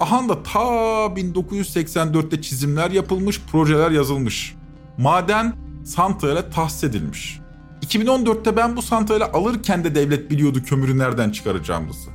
Aha 0.00 0.28
da 0.28 0.42
ta 0.42 0.58
1984'te 1.06 2.42
çizimler 2.42 2.90
yapılmış, 2.90 3.40
projeler 3.52 3.90
yazılmış. 3.90 4.54
Maden 4.98 5.56
santrale 5.84 6.50
tahsis 6.50 6.84
edilmiş. 6.84 7.40
2014'te 7.82 8.56
ben 8.56 8.76
bu 8.76 8.82
santrali 8.82 9.24
alırken 9.24 9.84
de 9.84 9.94
devlet 9.94 10.30
biliyordu 10.30 10.62
kömürü 10.66 10.98
nereden 10.98 11.30
çıkaracağımızı. 11.30 12.10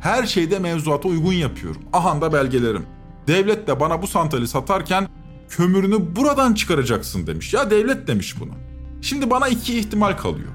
Her 0.00 0.26
şeyde 0.26 0.58
mevzuata 0.58 1.08
uygun 1.08 1.32
yapıyorum. 1.32 1.82
Aha 1.92 2.20
da 2.20 2.32
belgelerim. 2.32 2.86
Devlet 3.26 3.68
de 3.68 3.80
bana 3.80 4.02
bu 4.02 4.06
santrali 4.06 4.48
satarken 4.48 5.08
kömürünü 5.48 6.16
buradan 6.16 6.54
çıkaracaksın 6.54 7.26
demiş. 7.26 7.54
Ya 7.54 7.70
devlet 7.70 8.06
demiş 8.06 8.40
bunu. 8.40 8.52
Şimdi 9.02 9.30
bana 9.30 9.48
iki 9.48 9.78
ihtimal 9.78 10.16
kalıyor. 10.16 10.52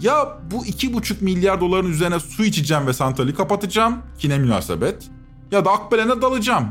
Ya 0.00 0.38
bu 0.50 0.66
iki 0.66 0.92
buçuk 0.92 1.22
milyar 1.22 1.60
doların 1.60 1.90
üzerine 1.90 2.20
su 2.20 2.44
içeceğim 2.44 2.86
ve 2.86 2.92
santrali 2.92 3.34
kapatacağım 3.34 4.02
ki 4.18 4.28
ne 4.28 4.38
münasebet. 4.38 5.08
Ya 5.50 5.64
da 5.64 5.70
Akbelen'e 5.70 6.22
dalacağım. 6.22 6.70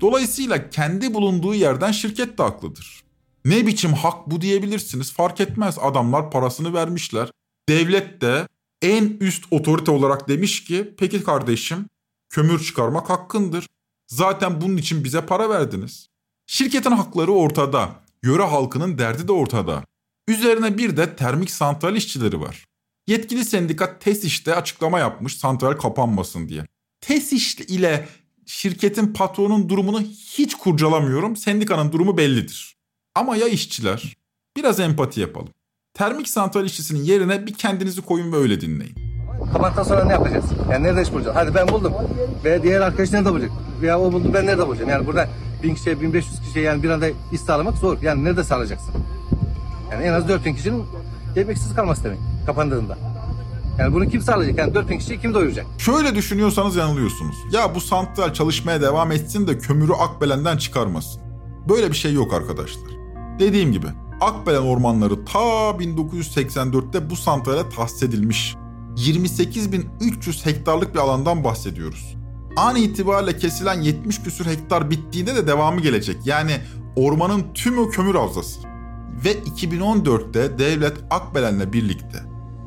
Dolayısıyla 0.00 0.70
kendi 0.70 1.14
bulunduğu 1.14 1.54
yerden 1.54 1.92
şirket 1.92 2.38
de 2.38 2.42
haklıdır. 2.42 3.02
Ne 3.44 3.66
biçim 3.66 3.92
hak 3.92 4.30
bu 4.30 4.40
diyebilirsiniz 4.40 5.12
fark 5.12 5.40
etmez. 5.40 5.78
Adamlar 5.80 6.30
parasını 6.30 6.74
vermişler. 6.74 7.30
Devlet 7.68 8.20
de 8.20 8.48
en 8.82 9.16
üst 9.20 9.44
otorite 9.50 9.90
olarak 9.90 10.28
demiş 10.28 10.64
ki 10.64 10.94
peki 10.98 11.24
kardeşim 11.24 11.86
kömür 12.28 12.60
çıkarmak 12.62 13.10
hakkındır. 13.10 13.66
Zaten 14.08 14.60
bunun 14.60 14.76
için 14.76 15.04
bize 15.04 15.26
para 15.26 15.50
verdiniz. 15.50 16.08
Şirketin 16.46 16.90
hakları 16.90 17.32
ortada. 17.32 18.00
Yöre 18.22 18.42
halkının 18.42 18.98
derdi 18.98 19.28
de 19.28 19.32
ortada. 19.32 19.84
Üzerine 20.28 20.78
bir 20.78 20.96
de 20.96 21.16
termik 21.16 21.50
santral 21.50 21.96
işçileri 21.96 22.40
var. 22.40 22.64
Yetkili 23.06 23.44
sendika 23.44 23.98
TESİŞ'te 23.98 24.54
açıklama 24.54 24.98
yapmış 24.98 25.36
santral 25.36 25.72
kapanmasın 25.72 26.48
diye. 26.48 26.66
TESİŞ 27.00 27.60
ile 27.60 28.08
şirketin 28.46 29.12
patronun 29.12 29.68
durumunu 29.68 30.00
hiç 30.00 30.54
kurcalamıyorum. 30.54 31.36
Sendikanın 31.36 31.92
durumu 31.92 32.16
bellidir. 32.16 32.76
Ama 33.14 33.36
ya 33.36 33.48
işçiler? 33.48 34.16
Biraz 34.56 34.80
empati 34.80 35.20
yapalım. 35.20 35.52
Termik 35.94 36.28
santral 36.28 36.66
işçisinin 36.66 37.04
yerine 37.04 37.46
bir 37.46 37.54
kendinizi 37.54 38.02
koyun 38.02 38.32
ve 38.32 38.36
öyle 38.36 38.60
dinleyin. 38.60 39.07
Kapattan 39.52 39.82
sonra 39.82 40.04
ne 40.04 40.12
yapacağız? 40.12 40.44
Yani 40.70 40.84
nerede 40.84 41.02
iş 41.02 41.12
bulacağız? 41.12 41.36
Hadi 41.36 41.54
ben 41.54 41.68
buldum. 41.68 41.92
Ve 42.44 42.62
diğer 42.62 42.80
arkadaşlar 42.80 43.24
da 43.24 43.30
bulacak. 43.32 43.50
Veya 43.82 44.00
o 44.00 44.12
buldu 44.12 44.30
ben 44.34 44.46
nerede 44.46 44.66
bulacağım? 44.66 44.90
Yani 44.90 45.06
burada 45.06 45.28
bin 45.62 45.74
kişiye, 45.74 46.00
1500 46.00 46.40
kişiye 46.40 46.64
yani 46.64 46.82
bir 46.82 46.90
anda 46.90 47.06
iş 47.32 47.40
sağlamak 47.40 47.76
zor. 47.76 47.98
Yani 48.02 48.24
nerede 48.24 48.44
sağlayacaksın? 48.44 48.94
Yani 49.92 50.04
en 50.04 50.12
az 50.12 50.28
4000 50.28 50.54
kişinin 50.54 50.84
ekmeksiz 51.36 51.74
kalması 51.74 52.04
demek 52.04 52.18
kapandığında. 52.46 52.98
Yani 53.78 53.94
bunu 53.94 54.08
kim 54.08 54.20
sağlayacak? 54.20 54.58
Yani 54.58 54.74
4000 54.74 54.98
kişiyi 54.98 55.20
kim 55.20 55.34
doyuracak? 55.34 55.66
Şöyle 55.78 56.14
düşünüyorsanız 56.14 56.76
yanılıyorsunuz. 56.76 57.36
Ya 57.52 57.74
bu 57.74 57.80
santral 57.80 58.32
çalışmaya 58.32 58.82
devam 58.82 59.12
etsin 59.12 59.46
de 59.46 59.58
kömürü 59.58 59.92
Akbelen'den 59.92 60.56
çıkarmasın. 60.56 61.22
Böyle 61.68 61.90
bir 61.90 61.96
şey 61.96 62.12
yok 62.12 62.34
arkadaşlar. 62.34 62.90
Dediğim 63.38 63.72
gibi 63.72 63.86
Akbelen 64.20 64.62
ormanları 64.62 65.24
ta 65.24 65.38
1984'te 65.70 67.10
bu 67.10 67.16
santrale 67.16 67.68
tahsis 67.68 68.02
edilmiş. 68.02 68.56
28.300 68.98 70.46
hektarlık 70.46 70.94
bir 70.94 70.98
alandan 70.98 71.44
bahsediyoruz. 71.44 72.16
An 72.56 72.76
itibariyle 72.76 73.36
kesilen 73.36 73.80
70 73.80 74.22
küsür 74.22 74.46
hektar 74.46 74.90
bittiğinde 74.90 75.36
de 75.36 75.46
devamı 75.46 75.80
gelecek. 75.80 76.16
Yani 76.26 76.60
ormanın 76.96 77.44
tümü 77.54 77.90
kömür 77.90 78.14
havzası. 78.14 78.60
Ve 79.24 79.32
2014'te 79.32 80.58
devlet 80.58 80.96
Akbelen'le 81.10 81.72
birlikte, 81.72 82.18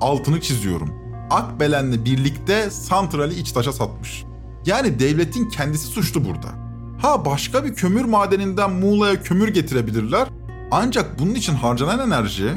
altını 0.02 0.41
çiziyorum, 0.41 0.89
Akbelen'le 1.30 2.06
birlikte 2.06 2.70
santrali 2.70 3.34
İçtaş'a 3.34 3.74
satmış. 3.74 4.24
Yani 4.65 5.00
devletin 5.00 5.50
kendisi 5.50 5.88
suçlu 5.88 6.26
burada. 6.26 6.48
Ha 7.02 7.26
başka 7.26 7.65
bir 7.65 7.76
kömür 7.76 8.06
madeninden 8.06 8.72
Muğla'ya 8.72 9.24
kömür 9.24 9.48
getirebilirler. 9.48 10.28
Ancak 10.72 11.20
bunun 11.20 11.36
için 11.36 11.54
harcanan 11.54 12.00
enerji, 12.00 12.52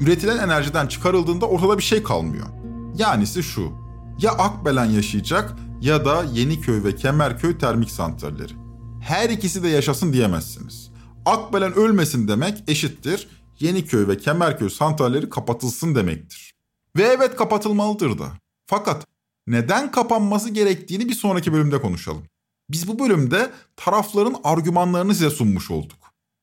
üretilen 0.00 0.38
enerjiden 0.38 0.86
çıkarıldığında 0.86 1.46
ortada 1.46 1.78
bir 1.78 1.82
şey 1.82 2.02
kalmıyor. 2.02 2.46
Yanisi 3.00 3.42
şu, 3.42 3.72
ya 4.18 4.32
Akbelen 4.32 4.84
yaşayacak 4.84 5.56
ya 5.80 6.04
da 6.04 6.24
Yeniköy 6.24 6.84
ve 6.84 6.96
Kemerköy 6.96 7.58
termik 7.58 7.90
santralleri. 7.90 8.52
Her 9.00 9.30
ikisi 9.30 9.62
de 9.62 9.68
yaşasın 9.68 10.12
diyemezsiniz. 10.12 10.90
Akbelen 11.26 11.74
ölmesin 11.74 12.28
demek 12.28 12.64
eşittir 12.68 13.28
Yeniköy 13.60 14.08
ve 14.08 14.18
Kemerköy 14.18 14.70
santralleri 14.70 15.30
kapatılsın 15.30 15.94
demektir. 15.94 16.54
Ve 16.96 17.02
evet 17.02 17.36
kapatılmalıdır 17.36 18.18
da. 18.18 18.28
Fakat 18.66 19.06
neden 19.46 19.90
kapanması 19.90 20.50
gerektiğini 20.50 21.08
bir 21.08 21.14
sonraki 21.14 21.52
bölümde 21.52 21.80
konuşalım. 21.80 22.22
Biz 22.70 22.88
bu 22.88 22.98
bölümde 22.98 23.50
tarafların 23.76 24.36
argümanlarını 24.44 25.14
size 25.14 25.30
sunmuş 25.30 25.70
olduk. 25.70 25.98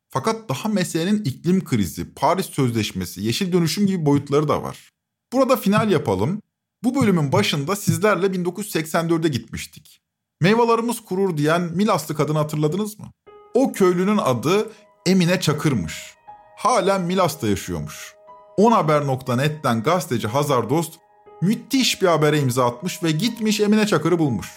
Fakat 0.10 0.50
daha 0.50 0.70
meselenin 0.70 1.24
iklim 1.24 1.64
krizi, 1.64 2.14
Paris 2.14 2.46
Sözleşmesi, 2.46 3.22
yeşil 3.22 3.54
dönüşüm 3.54 3.88
gibi 3.88 4.06
boyutları 4.06 4.48
da 4.48 4.64
var. 4.64 4.92
Burada 5.34 5.58
final 5.58 5.92
yapalım. 5.92 6.42
Bu 6.84 7.02
bölümün 7.02 7.32
başında 7.32 7.76
sizlerle 7.76 8.26
1984'e 8.26 9.30
gitmiştik. 9.30 10.02
Meyvelerimiz 10.42 11.06
kurur 11.06 11.38
diyen 11.38 11.62
Milaslı 11.62 12.16
kadını 12.16 12.38
hatırladınız 12.38 13.00
mı? 13.00 13.06
O 13.54 13.72
köylünün 13.72 14.18
adı 14.18 14.72
Emine 15.06 15.40
Çakır'mış. 15.40 16.14
Halen 16.58 17.02
Milas'ta 17.02 17.48
yaşıyormuş. 17.48 18.16
Onhaber.net'ten 18.58 19.84
gazeteci 19.84 20.28
Hazar 20.28 20.70
Dost 20.70 20.94
müthiş 21.42 22.02
bir 22.02 22.08
habere 22.08 22.40
imza 22.40 22.66
atmış 22.66 23.04
ve 23.04 23.12
gitmiş 23.12 23.60
Emine 23.60 23.88
Çakır'ı 23.88 24.20
bulmuş. 24.20 24.48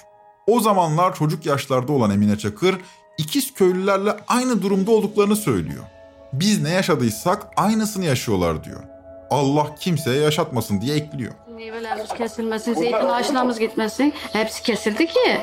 O 0.46 0.60
zamanlar 0.60 1.14
çocuk 1.14 1.46
yaşlarda 1.46 1.92
olan 1.92 2.10
Emine 2.10 2.38
Çakır 2.38 2.76
ikiz 3.18 3.54
köylülerle 3.54 4.16
aynı 4.28 4.62
durumda 4.62 4.90
olduklarını 4.90 5.36
söylüyor. 5.36 5.84
Biz 6.32 6.62
ne 6.62 6.70
yaşadıysak 6.70 7.46
aynısını 7.56 8.04
yaşıyorlar 8.04 8.64
diyor. 8.64 8.80
Allah 9.30 9.74
kimseye 9.74 10.20
yaşatmasın 10.20 10.80
diye 10.80 10.96
ekliyor. 10.96 11.34
Meyvelerimiz 11.60 12.08
kesilmesin, 12.08 12.74
zeytin 12.74 13.06
ağaçlarımız 13.06 13.58
gitmesin. 13.58 14.12
Hepsi 14.32 14.62
kesildi 14.62 15.06
ki. 15.06 15.38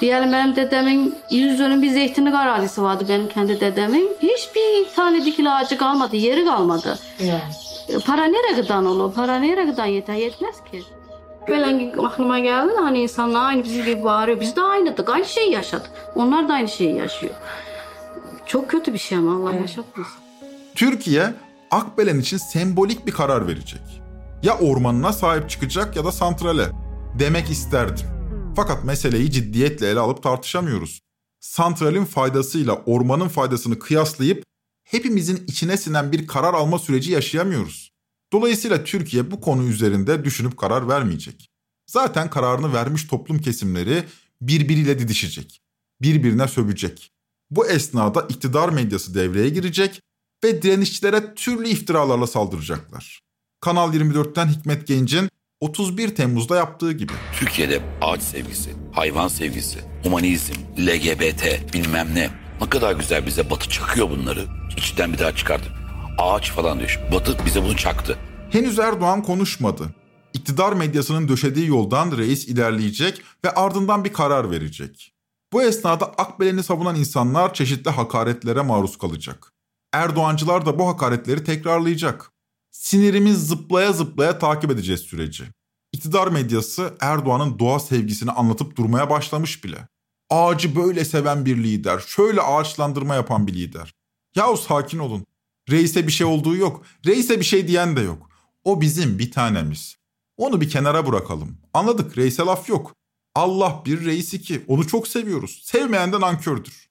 Diyelim 0.00 0.32
benim 0.32 0.56
dedemin 0.56 1.18
yüz 1.30 1.58
dönüm 1.58 1.82
bir 1.82 1.90
zeytinlik 1.90 2.34
arazisi 2.34 2.82
vardı 2.82 3.04
benim 3.08 3.28
kendi 3.28 3.60
dedemin. 3.60 4.16
Hiçbir 4.22 4.94
tane 4.96 5.24
dikili 5.24 5.50
ağacı 5.50 5.78
kalmadı, 5.78 6.16
yeri 6.16 6.44
kalmadı. 6.44 6.98
E, 7.88 7.98
Para 8.06 8.24
nereye 8.24 8.62
gıdan 8.62 8.86
olur? 8.86 9.14
Para 9.14 9.38
nereye 9.38 9.64
gıdan 9.64 9.86
yeter? 9.86 10.14
Yetmez 10.14 10.56
ki. 10.70 10.82
Böyle 11.48 11.92
aklıma 12.06 12.38
geldi 12.38 12.72
de 12.72 12.76
hani 12.78 13.02
insanlar 13.02 13.44
aynı 13.48 13.64
bizim 13.64 13.84
gibi 13.84 14.04
bağırıyor. 14.04 14.40
Biz 14.40 14.56
de 14.56 14.60
aynıdık, 14.62 15.08
aynı 15.08 15.24
şeyi 15.24 15.52
yaşadık. 15.52 15.90
Onlar 16.14 16.48
da 16.48 16.52
aynı 16.52 16.68
şeyi 16.68 16.96
yaşıyor. 16.96 17.34
Çok 18.46 18.70
kötü 18.70 18.92
bir 18.92 18.98
şey 18.98 19.18
ama 19.18 19.36
Allah 19.36 19.54
yaşatmasın. 19.54 20.14
Türkiye 20.74 21.32
Akbelen 21.70 22.18
için 22.18 22.36
sembolik 22.36 23.06
bir 23.06 23.12
karar 23.12 23.48
verecek. 23.48 24.01
Ya 24.42 24.58
ormanına 24.58 25.12
sahip 25.12 25.50
çıkacak 25.50 25.96
ya 25.96 26.04
da 26.04 26.12
santrale. 26.12 26.70
Demek 27.18 27.50
isterdim. 27.50 28.06
Fakat 28.56 28.84
meseleyi 28.84 29.30
ciddiyetle 29.30 29.88
ele 29.88 30.00
alıp 30.00 30.22
tartışamıyoruz. 30.22 31.00
Santralin 31.40 32.04
faydasıyla 32.04 32.74
ormanın 32.74 33.28
faydasını 33.28 33.78
kıyaslayıp 33.78 34.44
hepimizin 34.84 35.44
içine 35.46 35.76
sinen 35.76 36.12
bir 36.12 36.26
karar 36.26 36.54
alma 36.54 36.78
süreci 36.78 37.12
yaşayamıyoruz. 37.12 37.90
Dolayısıyla 38.32 38.84
Türkiye 38.84 39.30
bu 39.30 39.40
konu 39.40 39.64
üzerinde 39.64 40.24
düşünüp 40.24 40.56
karar 40.56 40.88
vermeyecek. 40.88 41.48
Zaten 41.86 42.30
kararını 42.30 42.72
vermiş 42.72 43.06
toplum 43.06 43.38
kesimleri 43.38 44.04
birbiriyle 44.40 44.98
didişecek. 44.98 45.60
Birbirine 46.00 46.48
sövecek. 46.48 47.12
Bu 47.50 47.66
esnada 47.66 48.26
iktidar 48.28 48.68
medyası 48.68 49.14
devreye 49.14 49.48
girecek 49.48 50.00
ve 50.44 50.62
direnişçilere 50.62 51.34
türlü 51.34 51.68
iftiralarla 51.68 52.26
saldıracaklar. 52.26 53.21
Kanal 53.62 53.94
24'ten 53.94 54.48
Hikmet 54.48 54.86
Genç'in 54.86 55.28
31 55.60 56.14
Temmuz'da 56.14 56.56
yaptığı 56.56 56.92
gibi. 56.92 57.12
Türkiye'de 57.38 57.82
ağaç 58.00 58.22
sevgisi, 58.22 58.70
hayvan 58.92 59.28
sevgisi, 59.28 59.78
humanizm, 60.02 60.54
LGBT 60.78 61.72
bilmem 61.74 62.08
ne. 62.14 62.30
Ne 62.60 62.68
kadar 62.68 62.92
güzel 62.92 63.26
bize 63.26 63.50
Batı 63.50 63.68
çakıyor 63.68 64.10
bunları. 64.10 64.46
İçten 64.76 65.12
bir 65.12 65.18
daha 65.18 65.36
çıkardı. 65.36 65.64
Ağaç 66.18 66.50
falan 66.50 66.78
diyor. 66.78 67.00
Batı 67.12 67.46
bize 67.46 67.62
bunu 67.62 67.76
çaktı. 67.76 68.18
Henüz 68.50 68.78
Erdoğan 68.78 69.22
konuşmadı. 69.22 69.94
İktidar 70.34 70.72
medyasının 70.72 71.28
döşediği 71.28 71.68
yoldan 71.68 72.18
reis 72.18 72.48
ilerleyecek 72.48 73.22
ve 73.44 73.50
ardından 73.50 74.04
bir 74.04 74.12
karar 74.12 74.50
verecek. 74.50 75.14
Bu 75.52 75.62
esnada 75.62 76.06
Akbelen'i 76.06 76.62
savunan 76.62 76.96
insanlar 76.96 77.54
çeşitli 77.54 77.90
hakaretlere 77.90 78.60
maruz 78.60 78.98
kalacak. 78.98 79.52
Erdoğancılar 79.92 80.66
da 80.66 80.78
bu 80.78 80.88
hakaretleri 80.88 81.44
tekrarlayacak. 81.44 82.31
Sinirimiz 82.72 83.46
zıplaya 83.48 83.92
zıplaya 83.92 84.38
takip 84.38 84.70
edeceğiz 84.70 85.00
süreci. 85.00 85.44
İktidar 85.92 86.28
medyası 86.28 86.94
Erdoğan'ın 87.00 87.58
doğa 87.58 87.80
sevgisini 87.80 88.30
anlatıp 88.30 88.76
durmaya 88.76 89.10
başlamış 89.10 89.64
bile. 89.64 89.88
Ağacı 90.30 90.76
böyle 90.76 91.04
seven 91.04 91.46
bir 91.46 91.56
lider, 91.56 91.98
şöyle 92.06 92.40
ağaçlandırma 92.40 93.14
yapan 93.14 93.46
bir 93.46 93.54
lider. 93.54 93.94
Yahu 94.34 94.56
sakin 94.56 94.98
olun. 94.98 95.26
Reise 95.70 96.06
bir 96.06 96.12
şey 96.12 96.26
olduğu 96.26 96.56
yok. 96.56 96.82
Reise 97.06 97.40
bir 97.40 97.44
şey 97.44 97.68
diyen 97.68 97.96
de 97.96 98.00
yok. 98.00 98.30
O 98.64 98.80
bizim 98.80 99.18
bir 99.18 99.30
tanemiz. 99.30 99.96
Onu 100.36 100.60
bir 100.60 100.70
kenara 100.70 101.06
bırakalım. 101.06 101.58
Anladık 101.74 102.18
reise 102.18 102.42
laf 102.42 102.68
yok. 102.68 102.94
Allah 103.34 103.82
bir 103.86 104.04
reis 104.04 104.34
iki. 104.34 104.64
Onu 104.68 104.86
çok 104.86 105.08
seviyoruz. 105.08 105.62
Sevmeyenden 105.64 106.20
ankördür. 106.20 106.88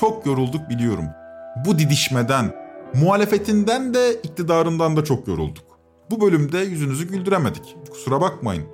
Çok 0.00 0.26
yorulduk 0.26 0.70
biliyorum. 0.70 1.06
Bu 1.66 1.78
didişmeden, 1.78 2.61
muhalefetinden 2.94 3.94
de 3.94 4.14
iktidarından 4.14 4.96
da 4.96 5.04
çok 5.04 5.28
yorulduk. 5.28 5.64
Bu 6.10 6.20
bölümde 6.20 6.58
yüzünüzü 6.58 7.08
güldüremedik. 7.08 7.76
Kusura 7.90 8.20
bakmayın. 8.20 8.64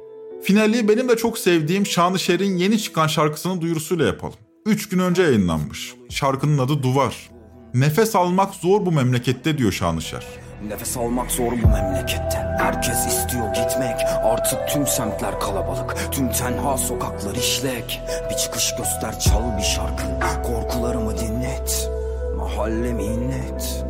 Finali 0.43 0.89
benim 0.89 1.09
de 1.09 1.17
çok 1.17 1.39
sevdiğim 1.39 1.87
Şanışer'in 1.87 2.57
yeni 2.57 2.79
çıkan 2.79 3.07
şarkısının 3.07 3.61
duyurusuyla 3.61 4.07
yapalım. 4.07 4.35
3 4.67 4.89
gün 4.89 4.99
önce 4.99 5.23
yayınlanmış. 5.23 5.95
Şarkının 6.11 6.59
adı 6.59 6.83
Duvar. 6.83 7.31
Nefes 7.75 8.17
almak 8.17 8.55
zor 8.55 8.87
bu 8.87 8.93
memlekette 8.93 9.59
diyor 9.59 9.73
Şanışer. 9.73 10.27
Nefes 10.69 10.97
almak 10.97 11.31
zor 11.31 11.53
bu 11.53 11.69
memlekette 11.69 12.57
Herkes 12.59 13.07
istiyor 13.07 13.55
gitmek 13.55 14.01
Artık 14.25 14.69
tüm 14.69 14.87
semtler 14.87 15.41
kalabalık 15.41 15.97
Tüm 16.13 16.33
tenha 16.33 16.79
sokaklar 16.79 17.35
işlek 17.35 18.01
Bir 18.31 18.37
çıkış 18.37 18.75
göster 18.77 19.21
çal 19.21 19.59
bir 19.59 19.63
şarkı 19.63 20.05
Korkularımı 20.43 21.19
dinlet 21.19 21.91
Mahallemi 22.37 23.05
inlet 23.05 23.85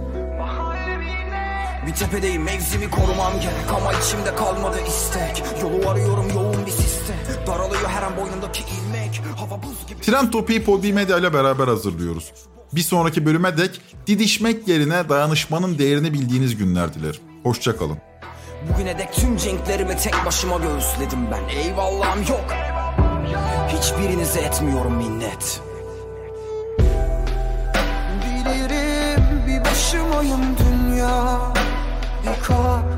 bir 1.87 1.95
tepedeyim 1.95 2.43
mevzimi 2.43 2.91
korumam 2.91 3.33
gerek. 3.41 3.73
Ama 3.77 3.93
içimde 3.93 4.35
kalmadı 4.37 4.77
istek. 4.89 5.43
Yolu 5.63 5.91
arıyorum 5.91 6.31
yoğun 6.35 6.67
bir 6.67 6.71
siste. 6.71 7.15
Daralıyor 7.47 7.89
her 7.89 8.03
an 8.03 8.17
boynumdaki 8.17 8.63
ilmek. 8.63 9.21
Hava 9.37 9.63
buz 9.63 9.87
gibi 9.89 10.01
Tren 10.01 10.31
Topi'yi 10.31 10.65
Podi 10.65 10.93
Medya 10.93 11.19
ile 11.19 11.35
beraber 11.35 11.69
hazırlıyoruz. 11.69 12.33
Bir 12.73 12.81
sonraki 12.81 13.27
bölüme 13.27 13.57
dek 13.57 13.81
didişmek 14.07 14.69
yerine 14.69 15.09
dayanışmanın 15.09 15.79
değerini 15.79 16.13
bildiğiniz 16.13 16.57
günler 16.57 16.95
dilerim. 16.95 17.21
Hoşçakalın. 17.43 17.99
Bugüne 18.73 18.99
dek 18.99 19.13
tüm 19.15 19.37
cenklerimi 19.37 19.97
tek 19.97 20.15
başıma 20.27 20.57
göğüsledim 20.57 21.31
ben. 21.33 21.49
Eyvallahım 21.49 22.23
yok. 22.29 22.45
Hiçbirinize 23.69 24.41
etmiyorum 24.41 24.95
minnet 24.95 25.61
başımayım 29.79 30.41
dünya. 30.59 31.39
Bir 32.23 32.45
kalp, 32.45 32.98